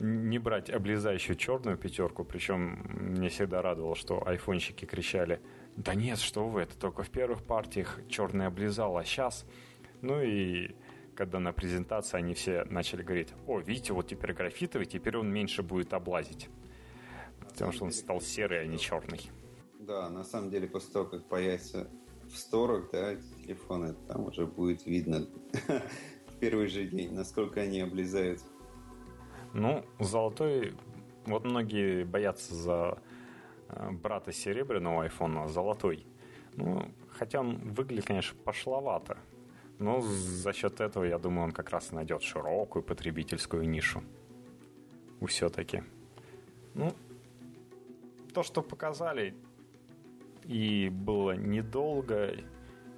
[0.02, 2.84] не брать облезающую черную пятерку, причем
[3.18, 5.40] мне всегда радовало, что айфонщики кричали,
[5.78, 9.46] да нет, что вы, это только в первых партиях черный облизал, а сейчас...
[10.02, 10.72] Ну и
[11.14, 15.62] когда на презентации они все начали говорить, о, видите, вот теперь графитовый, теперь он меньше
[15.62, 16.50] будет облазить.
[17.40, 19.30] Потому что он стал серый, а не черный.
[19.80, 21.88] Да, на самом деле, после того, как появится
[22.28, 25.28] в сторах, да, телефоны, там уже будет видно
[26.28, 28.42] в первый же день, насколько они облезают.
[29.54, 30.74] Ну, золотой...
[31.26, 32.98] Вот многие боятся за
[33.68, 36.06] э, брата серебряного айфона, золотой.
[36.56, 39.20] Ну, хотя он выглядит, конечно, пошловато.
[39.78, 44.04] Но за счет этого, я думаю, он как раз найдет широкую потребительскую нишу.
[45.28, 45.84] Все-таки.
[46.74, 46.92] Ну,
[48.34, 49.36] то, что показали,
[50.46, 52.36] и было недолго,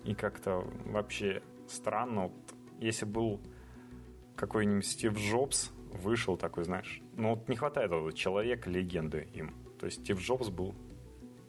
[0.05, 2.23] и как-то вообще странно.
[2.23, 2.33] Вот,
[2.79, 3.41] если был
[4.37, 9.55] какой-нибудь Стив Джобс, вышел такой, знаешь, ну вот не хватает этого человека-легенды им.
[9.79, 10.75] То есть Стив Джобс был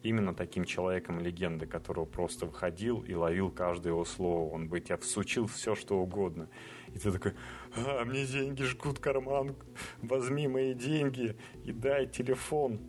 [0.05, 4.53] именно таким человеком легенды, которого просто выходил и ловил каждое его слово.
[4.53, 6.49] Он бы тебя всучил все, что угодно.
[6.89, 7.33] И ты такой,
[7.77, 9.57] а, мне деньги жгут карман,
[10.03, 12.81] возьми мои деньги и дай телефон.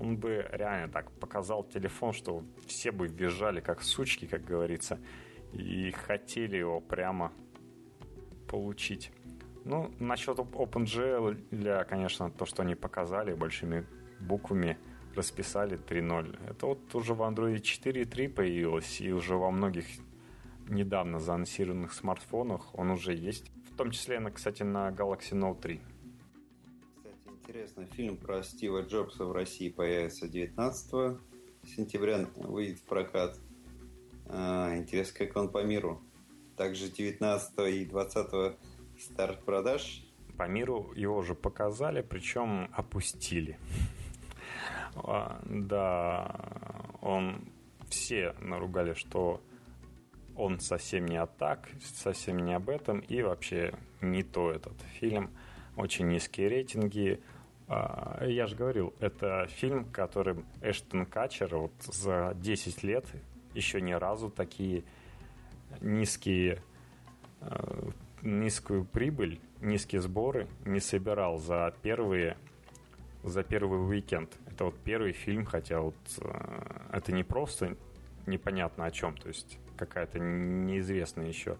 [0.00, 4.98] Он бы реально так показал телефон, что все бы визжали как сучки, как говорится,
[5.52, 7.32] и хотели его прямо
[8.48, 9.10] получить.
[9.68, 13.84] Ну, насчет OpenGL, для, конечно, то, что они показали большими
[14.20, 14.78] буквами,
[15.16, 16.38] расписали 3.0.
[16.48, 19.86] Это вот уже в Android 4.3 появилось, и уже во многих
[20.68, 23.50] недавно заанонсированных смартфонах он уже есть.
[23.72, 25.80] В том числе, кстати, на Galaxy Note 3.
[26.94, 31.18] Кстати, интересно, фильм про Стива Джобса в России появится 19
[31.64, 33.36] сентября, выйдет в прокат.
[34.26, 36.00] А, интересно, как он по миру.
[36.56, 38.56] Также 19 и 20
[38.98, 40.02] Старт продаж?
[40.38, 43.58] По миру его уже показали, причем опустили.
[44.94, 46.34] А, да,
[47.02, 47.48] он
[47.90, 49.42] все наругали, что
[50.34, 55.30] он совсем не о так, совсем не об этом, и вообще не то этот фильм.
[55.76, 57.20] Очень низкие рейтинги.
[57.68, 63.06] А, я же говорил, это фильм, которым Эштон Качер вот за 10 лет
[63.54, 64.84] еще ни разу такие
[65.80, 66.62] низкие
[67.40, 67.90] а,
[68.22, 72.36] низкую прибыль, низкие сборы не собирал за первые
[73.22, 74.30] за первый уикенд.
[74.46, 77.76] Это вот первый фильм, хотя вот э, это не просто
[78.26, 81.58] непонятно о чем, то есть какая-то неизвестная еще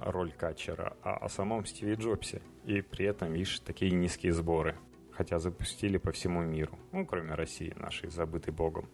[0.00, 2.42] роль Катчера, а о самом Стиве Джобсе.
[2.64, 4.76] И при этом, видишь, такие низкие сборы.
[5.12, 6.78] Хотя запустили по всему миру.
[6.92, 8.86] Ну, кроме России, нашей, забытой богом.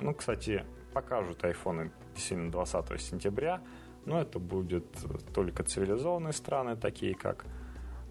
[0.00, 3.60] Ну, кстати, покажут айфоны действительно 20 сентября
[4.08, 4.86] но это будет
[5.34, 7.44] только цивилизованные страны, такие как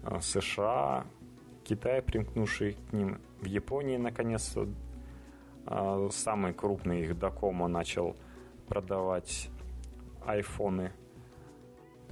[0.04, 1.04] э, США,
[1.64, 3.20] Китай, примкнувший к ним.
[3.40, 4.68] В Японии, наконец-то,
[5.66, 8.16] э, самый крупный их Докомо начал
[8.68, 9.50] продавать
[10.24, 10.92] айфоны.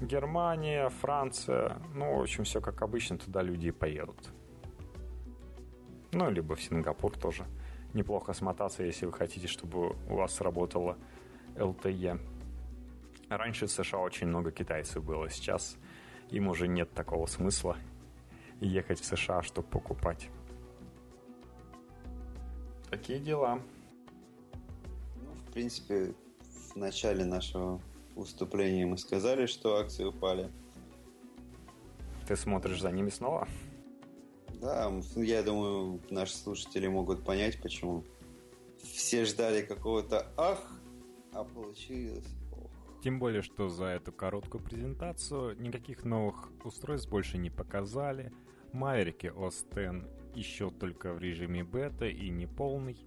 [0.01, 4.31] Германия, Франция, ну, в общем, все как обычно, туда люди и поедут.
[6.11, 7.45] Ну, либо в Сингапур тоже.
[7.95, 10.97] Неплохо смотаться, если вы хотите, чтобы у вас работало
[11.55, 12.36] LTE.
[13.29, 15.77] Раньше в США очень много китайцев было, сейчас
[16.31, 17.77] им уже нет такого смысла
[18.61, 20.29] ехать в США, чтобы покупать.
[22.89, 23.61] Такие дела.
[25.17, 26.15] Ну, в принципе,
[26.73, 27.81] в начале нашего
[28.15, 30.51] выступления мы сказали, что акции упали.
[32.29, 33.49] Ты смотришь за ними снова?
[34.55, 38.05] Да, я думаю, наши слушатели могут понять, почему.
[38.83, 40.81] Все ждали какого-то ах,
[41.33, 42.36] а получилось
[43.07, 48.33] тем более, что за эту короткую презентацию никаких новых устройств больше не показали.
[48.73, 50.05] Maverick OS X
[50.35, 52.99] еще только в режиме бета и не полный.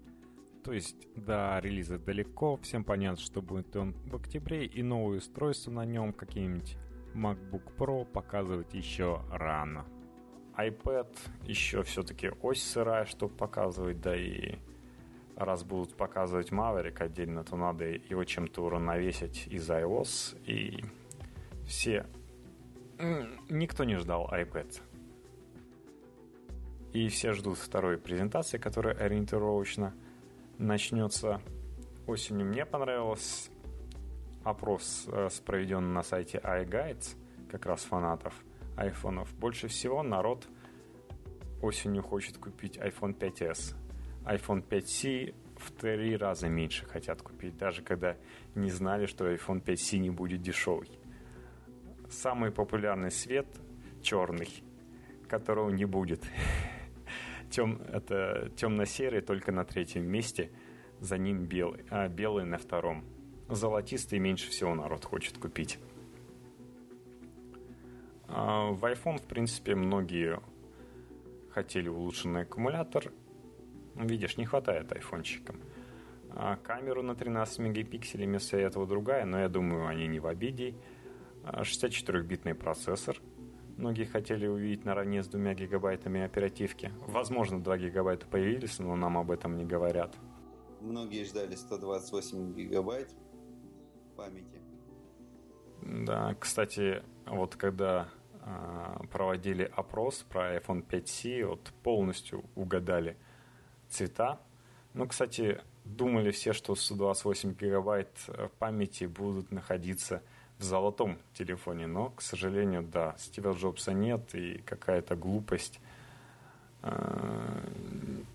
[0.64, 5.72] То есть до релиза далеко, всем понятно, что будет он в октябре, и новые устройства
[5.72, 6.78] на нем, какие-нибудь
[7.14, 9.86] MacBook Pro, показывать еще рано.
[10.58, 14.60] iPad еще все-таки ось сырая, чтобы показывать, да и
[15.40, 20.38] раз будут показывать Maverick отдельно, то надо его чем-то уравновесить из iOS.
[20.46, 20.84] И
[21.66, 22.06] все...
[23.50, 24.82] Никто не ждал iPad.
[26.92, 29.94] И все ждут второй презентации, которая ориентировочно
[30.58, 31.42] начнется
[32.08, 32.46] осенью.
[32.46, 33.50] Мне понравилось
[34.44, 37.16] опрос, э, проведенный на сайте iGuides,
[37.50, 38.34] как раз фанатов
[38.76, 39.34] айфонов.
[39.36, 40.48] Больше всего народ
[41.62, 43.76] осенью хочет купить iPhone 5s
[44.30, 48.16] iPhone 5C в три раза меньше хотят купить, даже когда
[48.56, 50.90] не знали, что iPhone 5C не будет дешевый.
[52.10, 53.48] Самый популярный цвет
[54.02, 54.50] черный,
[55.28, 56.24] которого не будет.
[57.50, 60.52] Тем, это темно-серый только на третьем месте,
[61.00, 63.04] за ним белый, а белый на втором.
[63.50, 65.80] Золотистый меньше всего народ хочет купить.
[68.28, 70.40] А в iPhone, в принципе, многие
[71.50, 73.12] хотели улучшенный аккумулятор,
[74.00, 75.62] Видишь, не хватает айфончикам.
[76.32, 80.76] А камеру на 13 мегапикселей вместо этого другая, но я думаю, они не в обиде.
[81.44, 83.18] 64-битный а процессор.
[83.76, 86.94] Многие хотели увидеть наравне с двумя гигабайтами оперативки.
[87.08, 90.16] Возможно, 2 гигабайта появились, но нам об этом не говорят.
[90.80, 93.10] Многие ждали 128 гигабайт
[94.16, 94.62] памяти.
[95.82, 98.10] Да, кстати, вот когда
[98.46, 103.18] э, проводили опрос про iPhone 5C, вот полностью угадали–
[103.90, 104.40] цвета.
[104.94, 110.22] Ну, кстати, думали все, что 128 гигабайт э, памяти будут находиться
[110.58, 115.80] в золотом телефоне, но, к сожалению, да, Стива Джобса нет и какая-то глупость.
[116.82, 117.62] Э,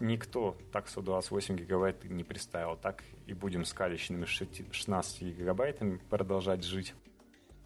[0.01, 2.77] никто так 128 гигабайт не представил.
[2.77, 6.95] Так и будем с калечными 16 гигабайтами продолжать жить.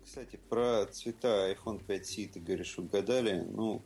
[0.05, 3.45] Кстати, про цвета iPhone 5C ты говоришь, угадали.
[3.51, 3.83] Ну,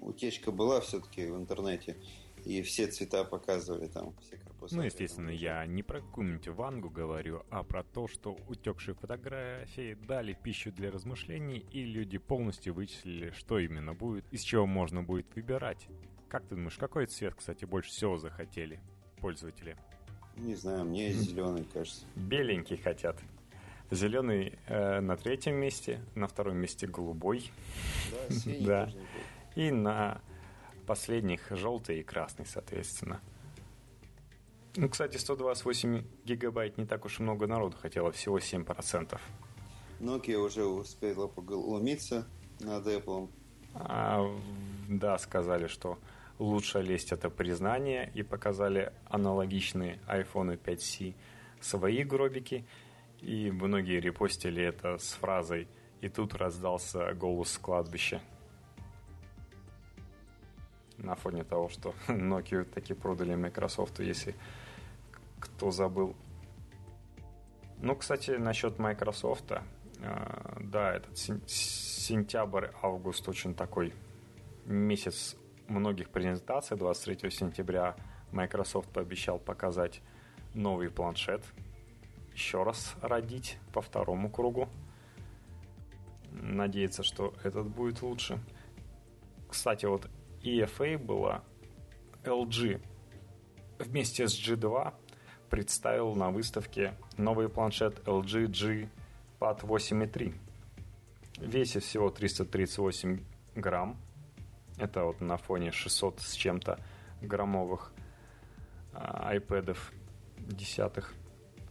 [0.00, 1.96] утечка была все-таки в интернете
[2.44, 4.76] и все цвета показывали там, все корпуса.
[4.76, 10.32] Ну, естественно, я не про какую-нибудь Вангу говорю, а про то, что утекшие фотографии дали
[10.32, 15.86] пищу для размышлений, и люди полностью вычислили, что именно будет, из чего можно будет выбирать.
[16.28, 18.80] Как ты думаешь, какой цвет, кстати, больше всего захотели
[19.20, 19.76] пользователи?
[20.36, 22.04] Не знаю, мне зеленый, кажется.
[22.16, 23.20] Беленький хотят.
[23.90, 27.50] Зеленый э, на третьем месте, на втором месте голубой.
[28.10, 28.90] Да, синий да.
[29.54, 30.22] И на
[30.86, 33.20] последних желтый и красный, соответственно.
[34.76, 39.20] Ну, кстати, 128 гигабайт не так уж и много народу хотело, всего 7%.
[40.00, 42.26] Nokia уже успела поглумиться
[42.60, 43.30] над Apple.
[43.74, 44.26] А,
[44.88, 45.98] да, сказали, что
[46.38, 51.14] лучшая лесть это признание, и показали аналогичные iPhone 5C
[51.60, 52.66] свои гробики,
[53.20, 55.68] и многие репостили это с фразой
[56.00, 58.20] «И тут раздался голос с кладбища»
[60.98, 64.34] на фоне того, что Nokia таки продали Microsoft, если
[65.40, 66.16] кто забыл.
[67.78, 69.60] Ну, кстати, насчет Microsoft, э,
[70.60, 73.92] да, этот сентябрь-август очень такой
[74.66, 75.36] месяц
[75.68, 76.76] многих презентаций.
[76.76, 77.96] 23 сентября
[78.30, 80.02] Microsoft пообещал показать
[80.54, 81.42] новый планшет,
[82.32, 84.68] еще раз родить по второму кругу.
[86.30, 88.38] Надеяться, что этот будет лучше.
[89.48, 90.08] Кстати, вот
[90.42, 91.44] EFA была
[92.24, 92.82] LG
[93.78, 94.94] вместе с G2
[95.50, 98.88] представил на выставке новый планшет LG G
[99.38, 100.34] Pad 8.3.
[101.38, 103.24] Весит всего 338
[103.56, 104.00] грамм.
[104.78, 106.78] Это вот на фоне 600 с чем-то
[107.20, 107.92] граммовых
[108.94, 109.76] а, iPad
[110.38, 111.12] десятых.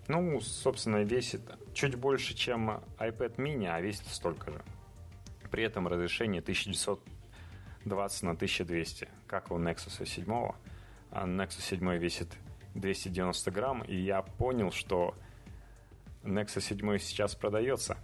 [0.07, 1.41] Ну, собственно, весит
[1.74, 2.69] чуть больше, чем
[2.99, 4.61] iPad mini, а весит столько же.
[5.49, 7.01] При этом разрешение 1900
[7.86, 10.25] 20 на 1200, как у Nexus 7.
[11.11, 12.29] А Nexus 7 весит
[12.75, 15.15] 290 грамм, и я понял, что
[16.23, 17.97] Nexus 7 сейчас продается.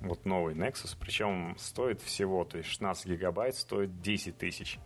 [0.00, 4.78] Вот новый Nexus, причем стоит всего, то есть 16 гигабайт стоит 10 тысяч.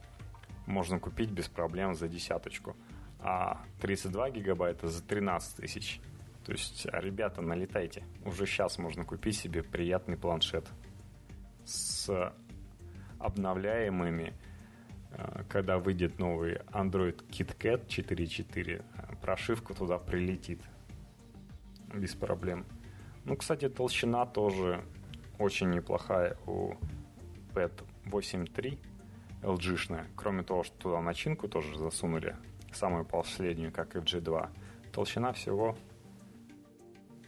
[0.66, 2.76] Можно купить без проблем за десяточку.
[3.20, 6.00] А 32 гигабайта за 13 тысяч.
[6.44, 8.04] То есть, ребята, налетайте.
[8.24, 10.66] Уже сейчас можно купить себе приятный планшет
[11.64, 12.34] с
[13.24, 14.34] обновляемыми,
[15.10, 18.84] э, когда выйдет новый Android KitKat 4.4,
[19.20, 20.60] прошивка туда прилетит
[21.92, 22.66] без проблем.
[23.24, 24.84] Ну, кстати, толщина тоже
[25.38, 26.74] очень неплохая у
[27.54, 28.78] Pad 8.3
[29.42, 30.06] LG-шная.
[30.16, 32.36] Кроме того, что туда начинку тоже засунули,
[32.72, 34.48] самую последнюю, как и в G2.
[34.92, 35.76] Толщина всего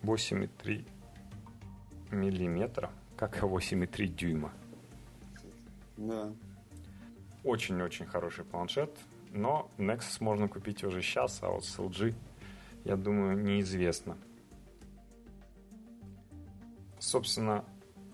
[0.03, 0.87] 8,3
[2.11, 4.53] миллиметра, как и 8,3 дюйма.
[5.97, 6.33] Да.
[7.43, 8.91] очень-очень хороший планшет,
[9.33, 12.15] но Nexus можно купить уже сейчас, а вот с LG,
[12.85, 14.19] я думаю, неизвестно.
[16.99, 17.65] Собственно,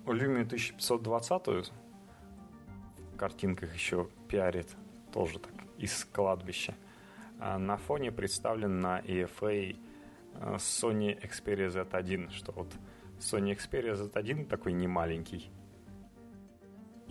[0.07, 1.73] Lumia 1520
[3.13, 4.69] в картинках еще пиарит,
[5.13, 6.75] тоже так, из кладбища.
[7.39, 9.77] А на фоне представлен на EFA
[10.35, 12.73] э, Sony Xperia Z1, что вот
[13.19, 15.51] Sony Xperia Z1 такой немаленький.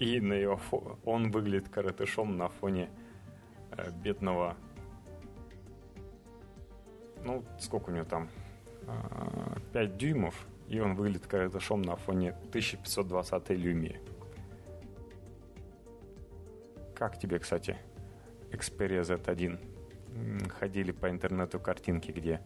[0.01, 0.97] И на его фо...
[1.05, 2.89] он выглядит коротышом на фоне
[3.77, 4.57] э, бедного...
[7.23, 8.27] Ну, сколько у него там?
[8.87, 10.47] Э, 5 дюймов.
[10.67, 14.01] И он выглядит коротышом на фоне 1520 люмии.
[16.95, 17.77] Как тебе, кстати,
[18.49, 20.49] Xperia Z1?
[20.49, 22.41] Ходили по интернету картинки, где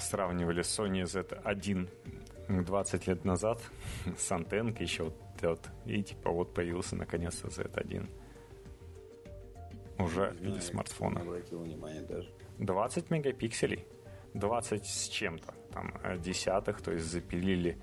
[0.00, 1.88] сравнивали Sony Z1
[2.50, 3.60] 20 лет назад
[4.18, 8.08] с антенкой еще вот, вот и типа вот появился наконец-то Z1
[9.98, 11.18] уже в виде смартфона.
[11.18, 12.30] Не обратил внимания даже.
[12.58, 13.86] 20 мегапикселей.
[14.34, 15.54] 20 с чем-то.
[15.72, 17.78] Там э, десятых, то есть запилили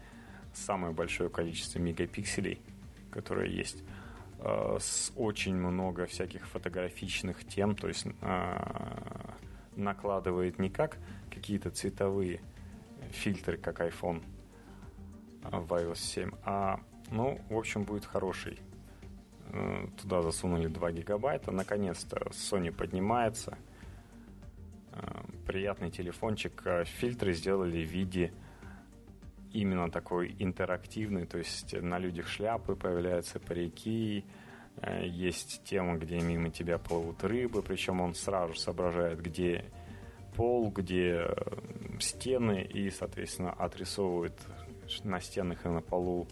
[0.53, 2.61] самое большое количество мегапикселей,
[3.11, 3.83] которое есть.
[4.39, 8.57] Э, с очень много всяких фотографичных тем, то есть э,
[9.75, 10.97] накладывает не как
[11.29, 12.41] какие-то цветовые
[13.11, 14.23] фильтры, как iPhone
[15.51, 16.79] в iOS 7, а,
[17.11, 18.59] ну, в общем, будет хороший.
[20.01, 21.51] Туда засунули 2 гигабайта.
[21.51, 23.57] Наконец-то Sony поднимается.
[25.45, 26.63] Приятный телефончик.
[26.85, 28.33] Фильтры сделали в виде
[29.53, 34.25] именно такой интерактивный, то есть на людях шляпы появляются парики,
[35.01, 39.65] есть тема, где мимо тебя плывут рыбы, причем он сразу соображает, где
[40.35, 41.25] пол, где
[41.99, 44.37] стены и, соответственно, отрисовывает
[45.03, 46.27] на стенах и на полу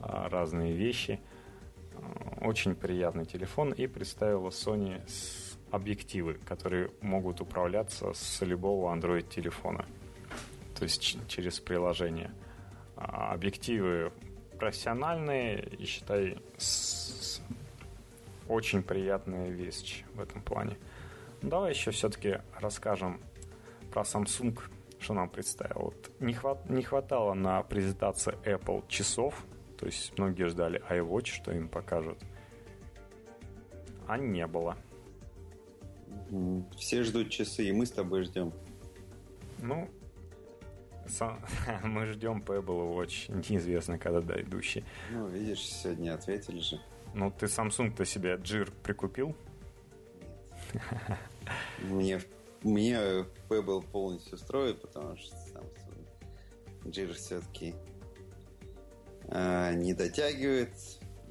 [0.00, 1.20] разные вещи.
[2.40, 5.00] Очень приятный телефон и представила Sony
[5.70, 9.84] объективы, которые могут управляться с любого Android телефона,
[10.78, 12.30] то есть через приложение.
[12.96, 14.12] Объективы
[14.58, 17.42] профессиональные и считай с...
[18.48, 20.78] очень приятная вещь в этом плане.
[21.42, 23.20] Давай еще все-таки расскажем
[23.90, 24.58] про Samsung,
[25.06, 25.82] что нам представил.
[25.82, 29.46] Вот не, хват, не хватало на презентации Apple часов,
[29.78, 32.18] то есть многие ждали iWatch, что им покажут.
[34.08, 34.76] А не было.
[36.76, 38.52] Все ждут часы, и мы с тобой ждем.
[39.58, 39.88] Ну,
[41.06, 41.40] сам,
[41.84, 44.84] мы ждем Pebble Watch, неизвестно когда дойдущий.
[45.12, 46.80] Ну, видишь, сегодня ответили же.
[47.14, 49.36] Ну, ты Samsung-то себе Джир прикупил?
[50.72, 51.20] Нет.
[51.92, 52.20] Мне
[52.66, 55.64] мне Pebble полностью строит, потому что сам
[56.84, 57.74] Jira все-таки
[59.24, 60.70] э, не дотягивает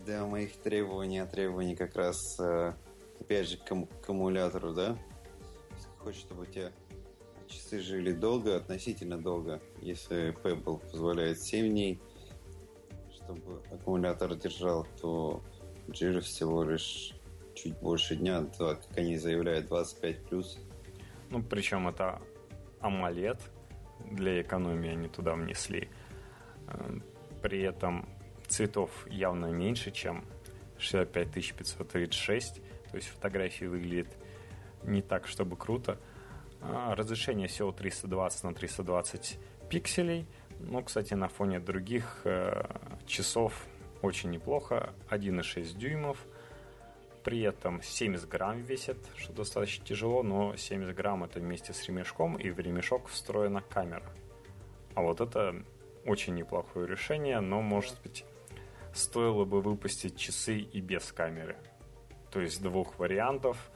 [0.05, 2.73] до моих требований, а требований как раз, э,
[3.19, 4.97] опять же, к, аккумулятору, да?
[5.75, 6.71] Если хочешь, чтобы у тебя
[7.47, 11.99] часы жили долго, относительно долго, если Pebble позволяет 7 дней,
[13.11, 15.41] чтобы аккумулятор держал, то
[15.87, 17.15] Jira всего лишь
[17.53, 20.59] чуть больше дня, 2, как они заявляют, 25 плюс.
[21.29, 22.21] Ну, причем это
[22.81, 23.39] AMOLED
[24.11, 25.89] для экономии они туда внесли.
[26.67, 27.03] Эм,
[27.41, 28.07] при этом
[28.47, 30.23] цветов явно меньше, чем
[30.77, 32.61] 65536.
[32.91, 34.15] То есть фотографии выглядит
[34.83, 35.99] не так, чтобы круто.
[36.61, 40.27] А разрешение всего 320 на 320 пикселей.
[40.59, 42.63] Ну, кстати, на фоне других э,
[43.05, 43.65] часов
[44.01, 44.93] очень неплохо.
[45.09, 46.25] 1,6 дюймов–
[47.25, 52.35] при этом 70 грамм весит, что достаточно тяжело, но 70 грамм это вместе с ремешком,
[52.35, 54.05] и в ремешок встроена камера.
[54.93, 55.65] А вот это
[56.05, 58.25] очень неплохое решение, но, может быть,
[58.93, 61.57] стоило бы выпустить часы и без камеры.
[62.29, 63.71] То есть двух вариантов.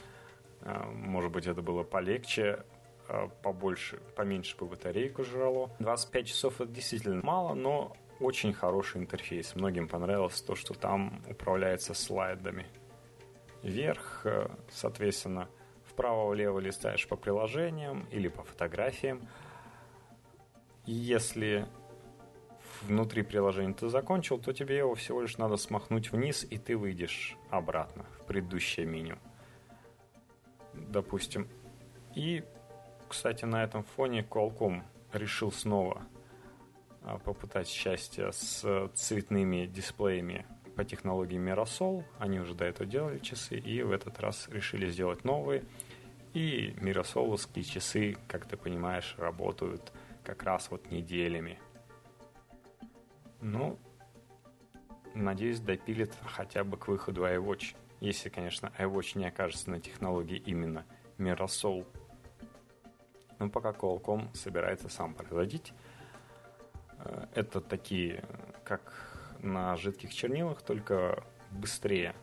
[0.61, 2.63] Э, может быть, это было полегче,
[3.07, 5.71] э, побольше, поменьше бы батарейку жрало.
[5.79, 9.55] 25 часов это действительно мало, но очень хороший интерфейс.
[9.55, 12.67] Многим понравилось то, что там управляется слайдами
[13.63, 15.49] вверх, э, соответственно,
[15.85, 19.27] вправо-влево листаешь по приложениям или по фотографиям.
[20.85, 21.67] Если
[22.83, 27.37] внутри приложения ты закончил, то тебе его всего лишь надо смахнуть вниз, и ты выйдешь
[27.49, 29.17] обратно в предыдущее меню.
[30.73, 31.47] Допустим.
[32.15, 32.43] И,
[33.07, 34.83] кстати, на этом фоне Qualcomm
[35.13, 36.03] решил снова
[37.03, 40.45] а, попытать счастье с цветными дисплеями
[40.79, 42.05] по технологии Mirasol.
[42.19, 45.65] Они уже до этого делали часы и в этот раз решили сделать новые.
[46.33, 49.91] И миросоловские часы, как ты понимаешь, работают
[50.23, 51.59] как раз вот неделями.
[53.41, 53.77] Ну,
[55.13, 57.75] надеюсь, допилит хотя бы к выходу iWatch.
[57.99, 60.85] Если, конечно, iWatch не окажется на технологии именно
[61.17, 61.85] Mirasol.
[63.37, 65.73] Но пока Qualcomm собирается сам производить.
[66.99, 68.23] Э, это такие,
[68.63, 69.08] как
[69.39, 72.15] на жидких чернилах, только быстрее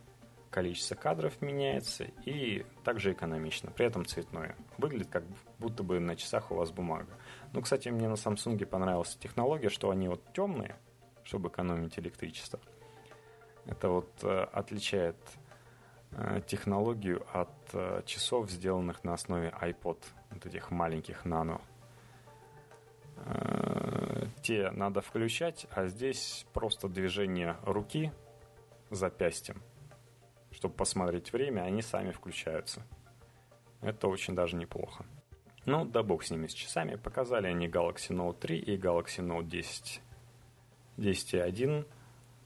[0.50, 4.56] количество кадров меняется и также экономично, при этом цветное.
[4.78, 5.24] Выглядит как
[5.58, 7.12] будто бы на часах у вас бумага.
[7.52, 10.76] Ну, кстати, мне на Samsung понравилась технология, что они вот темные,
[11.24, 12.58] чтобы экономить электричество.
[13.66, 15.16] Это вот э, отличает
[16.12, 19.98] э, технологию от э, часов, сделанных на основе iPod,
[20.30, 21.60] вот этих маленьких нано.
[24.46, 28.12] Те надо включать, а здесь просто движение руки
[28.90, 29.62] запястьем–
[30.56, 32.86] чтобы посмотреть время, они сами включаются.
[33.82, 35.04] Это очень даже неплохо.
[35.66, 36.96] Ну, да бог с ними, с часами.
[36.96, 40.00] Показали они Galaxy Note 3 и Galaxy Note 10.
[40.96, 41.86] 10.1,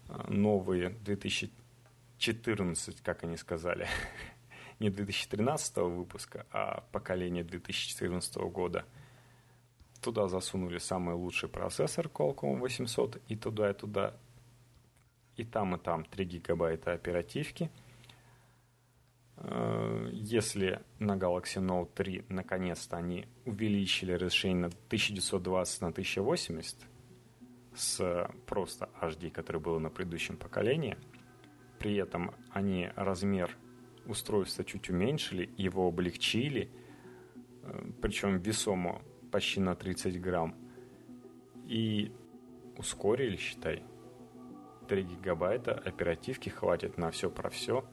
[0.09, 3.87] а, новые 2014, как они сказали.
[4.81, 8.85] Не 2013 выпуска, а поколение 2014 года.
[10.01, 14.17] Туда засунули самый лучший процессор Qualcomm 800 и туда, и туда.
[15.37, 17.71] И там, и там 3 гигабайта оперативки–
[19.41, 26.77] Э, если на Galaxy Note 3 наконец-то они увеличили разрешение на 1920 на 1080
[27.75, 30.99] с просто HD, который было на предыдущем поколении,
[31.79, 33.57] при этом они размер
[34.07, 36.71] устройства чуть уменьшили, его облегчили,
[37.63, 40.55] э, причем весомо почти на 30 грамм,
[41.67, 42.13] и
[42.77, 43.85] ускорили, считай.
[44.89, 47.85] 3 гигабайта оперативки хватит на все про все.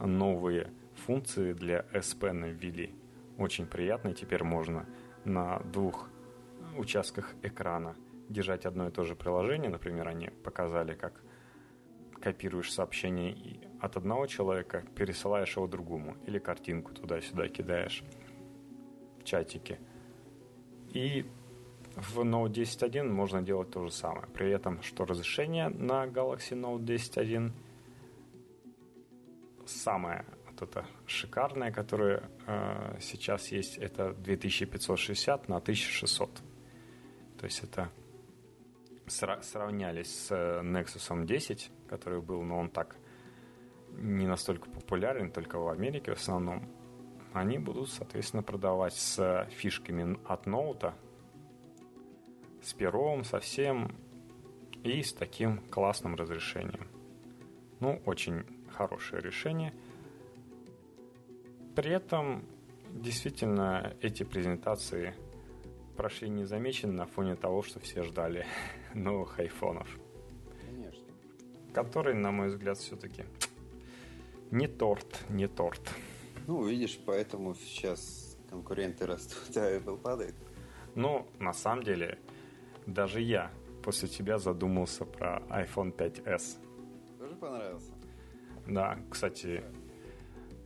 [0.00, 2.94] Новые функции для S Pen ввели.
[3.36, 4.14] Очень приятно.
[4.14, 4.86] Теперь можно
[5.24, 6.08] на двух
[6.78, 7.94] участках экрана
[8.30, 9.70] держать одно и то же приложение.
[9.70, 11.20] Например, они показали, как
[12.22, 16.16] копируешь сообщение от одного человека, пересылаешь его другому.
[16.26, 18.02] Или картинку туда-сюда кидаешь
[19.18, 19.78] в чатике.
[20.92, 21.24] И
[21.96, 24.26] в Note 10.1 можно делать то же самое.
[24.28, 27.52] При этом, что разрешение на Galaxy Note 10.1
[29.66, 30.24] самое
[30.62, 36.30] это шикарное, которое э, сейчас есть, это 2560 на 1600.
[37.38, 37.90] То есть это
[39.06, 42.96] сра- сравнялись с э, Nexus 10, который был, но он так
[43.92, 46.68] не настолько популярен, только в Америке в основном.
[47.32, 50.94] Они будут, соответственно, продавать с фишками от ноута,
[52.62, 53.92] с пером совсем
[54.82, 56.88] и с таким классным разрешением.
[57.80, 59.72] Ну, очень хорошее решение–
[61.74, 62.44] при этом,
[62.90, 65.14] действительно, эти презентации
[65.96, 68.44] прошли незамеченно на фоне того, что все ждали
[68.94, 69.88] новых айфонов.
[70.66, 71.04] Конечно.
[71.72, 73.24] Который, на мой взгляд, все-таки
[74.50, 75.80] не торт, не торт.
[76.50, 80.34] Ну, видишь, поэтому сейчас конкуренты растут, а Apple падает.
[80.96, 82.18] Ну, на самом деле,
[82.86, 83.52] даже я
[83.84, 86.58] после тебя задумался про iPhone 5s.
[87.20, 87.92] Тоже понравился?
[88.66, 89.62] Да, кстати,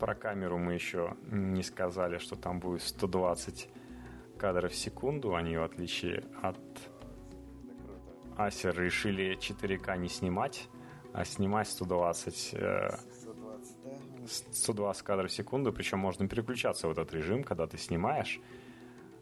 [0.00, 3.68] про камеру мы еще не сказали, что там будет 120
[4.38, 5.34] кадров в секунду.
[5.34, 6.58] Они, в отличие от
[8.38, 10.66] Acer, решили 4К не снимать,
[11.12, 12.98] а снимать 120, 120, да?
[14.26, 15.72] 120 кадров в секунду.
[15.72, 18.40] Причем можно переключаться в этот режим, когда ты снимаешь.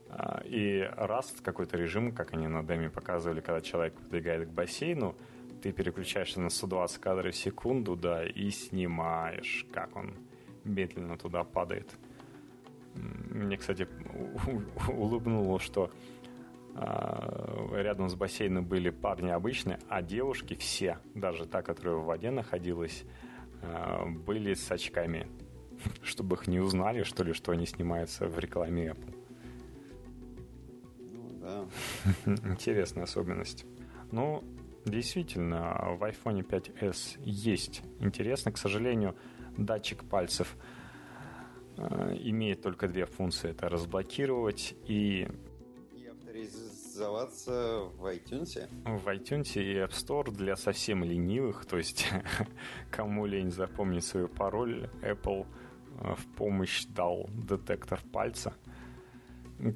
[0.09, 5.17] А, и раз какой-то режим, как они на деме показывали, когда человек подбегает к бассейну,
[5.63, 10.15] ты переключаешься на 120 кадров в секунду, да, и снимаешь, как он
[10.65, 11.91] медленно туда падает.
[12.95, 13.89] Мне, кстати,
[14.89, 15.91] улыбнуло, что
[16.75, 22.31] а, рядом с бассейном были парни обычные, а девушки все, даже та, которая в воде
[22.31, 23.05] находилась,
[24.09, 25.29] были с очками,
[26.03, 29.15] чтобы их не узнали, что ли, что они снимаются в рекламе Apple.
[30.99, 31.65] Ну, да.
[32.51, 33.65] Интересная особенность.
[34.11, 34.45] Ну,
[34.85, 38.53] действительно, в iPhone 5s есть интересно.
[38.53, 39.17] К сожалению,
[39.57, 40.57] датчик пальцев
[41.77, 43.51] э, имеет только две функции.
[43.51, 44.75] Это разблокировать.
[44.87, 45.29] И
[46.93, 48.68] авторизоваться в iTunes.
[48.84, 52.07] В iTunes и App Store для совсем ленивых, то есть
[52.90, 55.47] кому лень запомнить свой пароль, Apple
[56.01, 58.55] э, в помощь дал детектор пальца.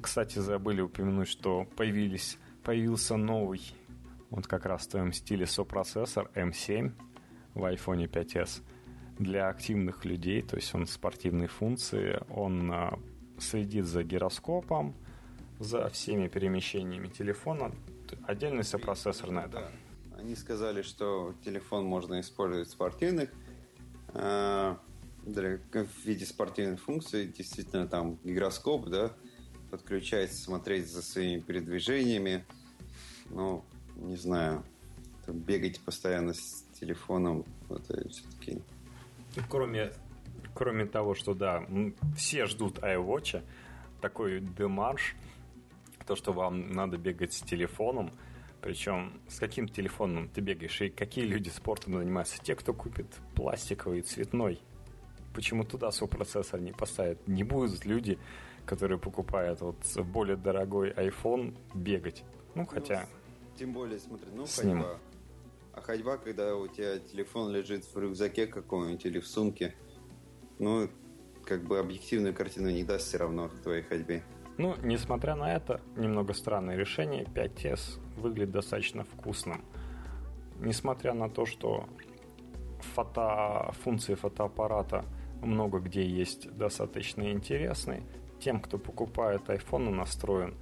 [0.01, 3.61] Кстати, забыли упомянуть, что появились, появился новый,
[4.29, 6.91] вот как раз в твоем стиле сопроцессор M7
[7.53, 8.61] в iPhone 5s
[9.17, 12.99] для активных людей, то есть он спортивной функции, он а,
[13.39, 14.93] следит за гироскопом,
[15.59, 17.71] за всеми перемещениями телефона.
[18.25, 19.63] Отдельный сопроцессор на этом.
[19.63, 19.71] Да.
[20.19, 23.29] Они сказали, что телефон можно использовать в спортивных
[24.13, 24.75] э,
[25.23, 27.27] в виде спортивных функций.
[27.27, 29.13] Действительно, там гигроскоп, да,
[29.69, 32.45] подключается, смотреть за своими передвижениями.
[33.29, 33.63] Ну,
[33.95, 34.63] не знаю,
[35.27, 38.61] бегать постоянно с телефоном, это все-таки...
[39.49, 39.91] Кроме,
[40.55, 41.65] кроме того, что да,
[42.15, 43.43] все ждут iWatch,
[44.01, 45.15] такой демарш,
[46.07, 48.11] то, что вам надо бегать с телефоном,
[48.61, 52.41] причем с каким телефоном ты бегаешь и какие люди спортом занимаются?
[52.41, 54.59] Те, кто купит пластиковый, цветной.
[55.35, 57.27] Почему туда свой процессор не поставят?
[57.27, 58.17] Не будут люди,
[58.65, 62.23] которые покупают вот более дорогой iPhone, бегать.
[62.55, 63.01] Ну, хотя...
[63.01, 64.73] Ну, тем более, смотри, ну, с ходьба.
[64.73, 64.85] Ним.
[65.73, 69.75] А ходьба, когда у тебя телефон лежит в рюкзаке каком-нибудь или в сумке,
[70.57, 70.89] ну,
[71.45, 74.23] как бы объективную картину не даст все равно в твоей ходьбе.
[74.57, 79.63] Ну, несмотря на это, немного странное решение, 5S выглядит достаточно вкусным.
[80.59, 81.85] Несмотря на то, что
[82.79, 83.71] фото...
[83.83, 85.05] функции фотоаппарата
[85.43, 88.01] много где есть достаточно интересные,
[88.39, 90.55] тем, кто покупает iPhone и настроен,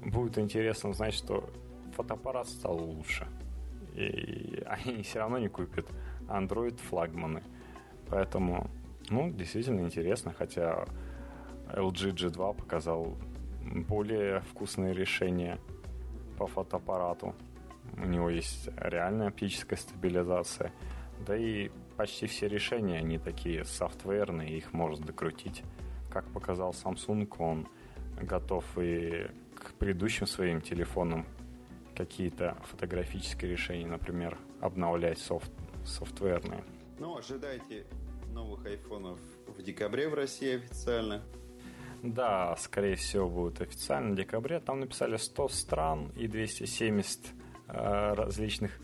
[0.00, 1.48] будет интересно знать, что
[1.96, 3.26] фотоаппарат стал лучше.
[3.94, 5.86] И они все равно не купят
[6.28, 7.42] Android флагманы.
[8.08, 8.70] Поэтому,
[9.08, 10.84] ну, действительно интересно, хотя
[11.76, 13.16] LG G2 показал
[13.88, 15.58] более вкусное решение
[16.38, 17.34] по фотоаппарату.
[17.96, 20.72] У него есть реальная оптическая стабилизация.
[21.26, 25.62] Да и почти все решения, они такие софтверные, их можно докрутить.
[26.10, 27.68] Как показал Samsung, он
[28.20, 31.26] готов и к предыдущим своим телефонам
[31.94, 35.52] какие-то фотографические решения, например, обновлять софт,
[35.84, 36.64] софтверные.
[36.98, 37.86] Ну, ожидайте
[38.32, 41.22] новых айфонов в декабре в России официально.
[42.02, 44.60] Да, скорее всего, будет официально в декабре.
[44.60, 47.20] Там написали 100 стран и 270
[47.68, 48.78] э, различных.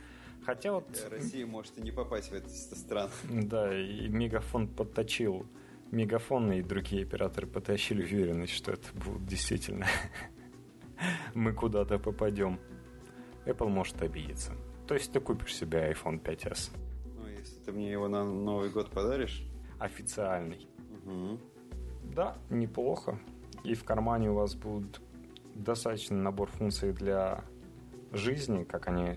[0.45, 0.87] Хотя вот...
[1.11, 3.11] Россия может и не попасть в эти 100 стран.
[3.29, 5.47] Да, и Мегафон подточил.
[5.91, 9.87] Мегафон и другие операторы потащили уверенность, что это будет действительно...
[11.35, 12.59] Мы куда-то попадем.
[13.45, 14.53] Apple может обидеться.
[14.87, 16.71] То есть ты купишь себе iPhone 5s.
[17.17, 19.43] Ну, если ты мне его на Новый год подаришь?
[19.79, 20.67] Официальный.
[21.05, 21.41] Угу.
[22.15, 23.19] Да, неплохо.
[23.65, 25.01] И в кармане у вас будет
[25.55, 27.45] достаточный набор функций для
[28.13, 29.17] жизни, как они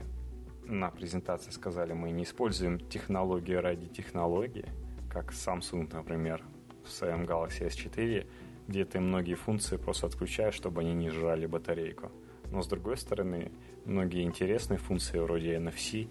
[0.63, 4.65] на презентации сказали, мы не используем технологии ради технологии,
[5.09, 6.43] как Samsung, например,
[6.83, 8.27] в своем Galaxy S4,
[8.67, 12.11] где ты многие функции просто отключаешь, чтобы они не жрали батарейку.
[12.51, 13.51] Но с другой стороны,
[13.85, 16.09] многие интересные функции вроде NFC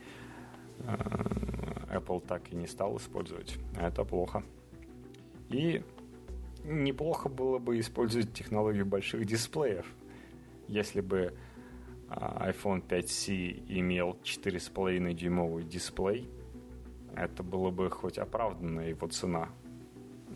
[0.80, 0.96] э,
[1.90, 3.58] Apple так и не стал использовать.
[3.76, 4.42] А это плохо.
[5.48, 5.82] И
[6.64, 9.86] неплохо было бы использовать технологию больших дисплеев.
[10.66, 11.34] Если бы
[12.08, 16.28] а, iPhone 5C имел 4,5 дюймовый дисплей,
[17.14, 19.48] это было бы хоть оправданная его цена.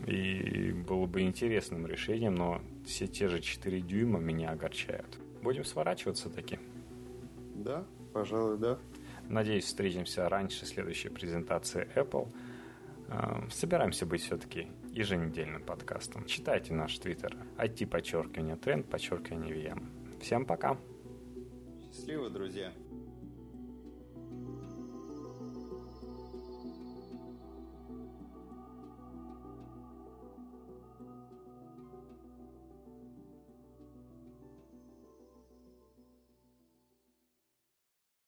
[0.06, 5.18] И было бы интересным решением, но все те же 4 дюйма меня огорчают.
[5.42, 6.58] Будем сворачиваться таки?
[7.54, 8.78] Да, пожалуй, да.
[9.28, 12.28] Надеюсь, встретимся раньше следующей презентации Apple.
[13.08, 16.26] А, собираемся быть все-таки еженедельным подкастом.
[16.26, 20.20] Читайте наш твиттер IT подчеркивание тренд подчеркивание VM.
[20.20, 20.78] Всем пока.
[21.90, 22.72] Счастливо, друзья.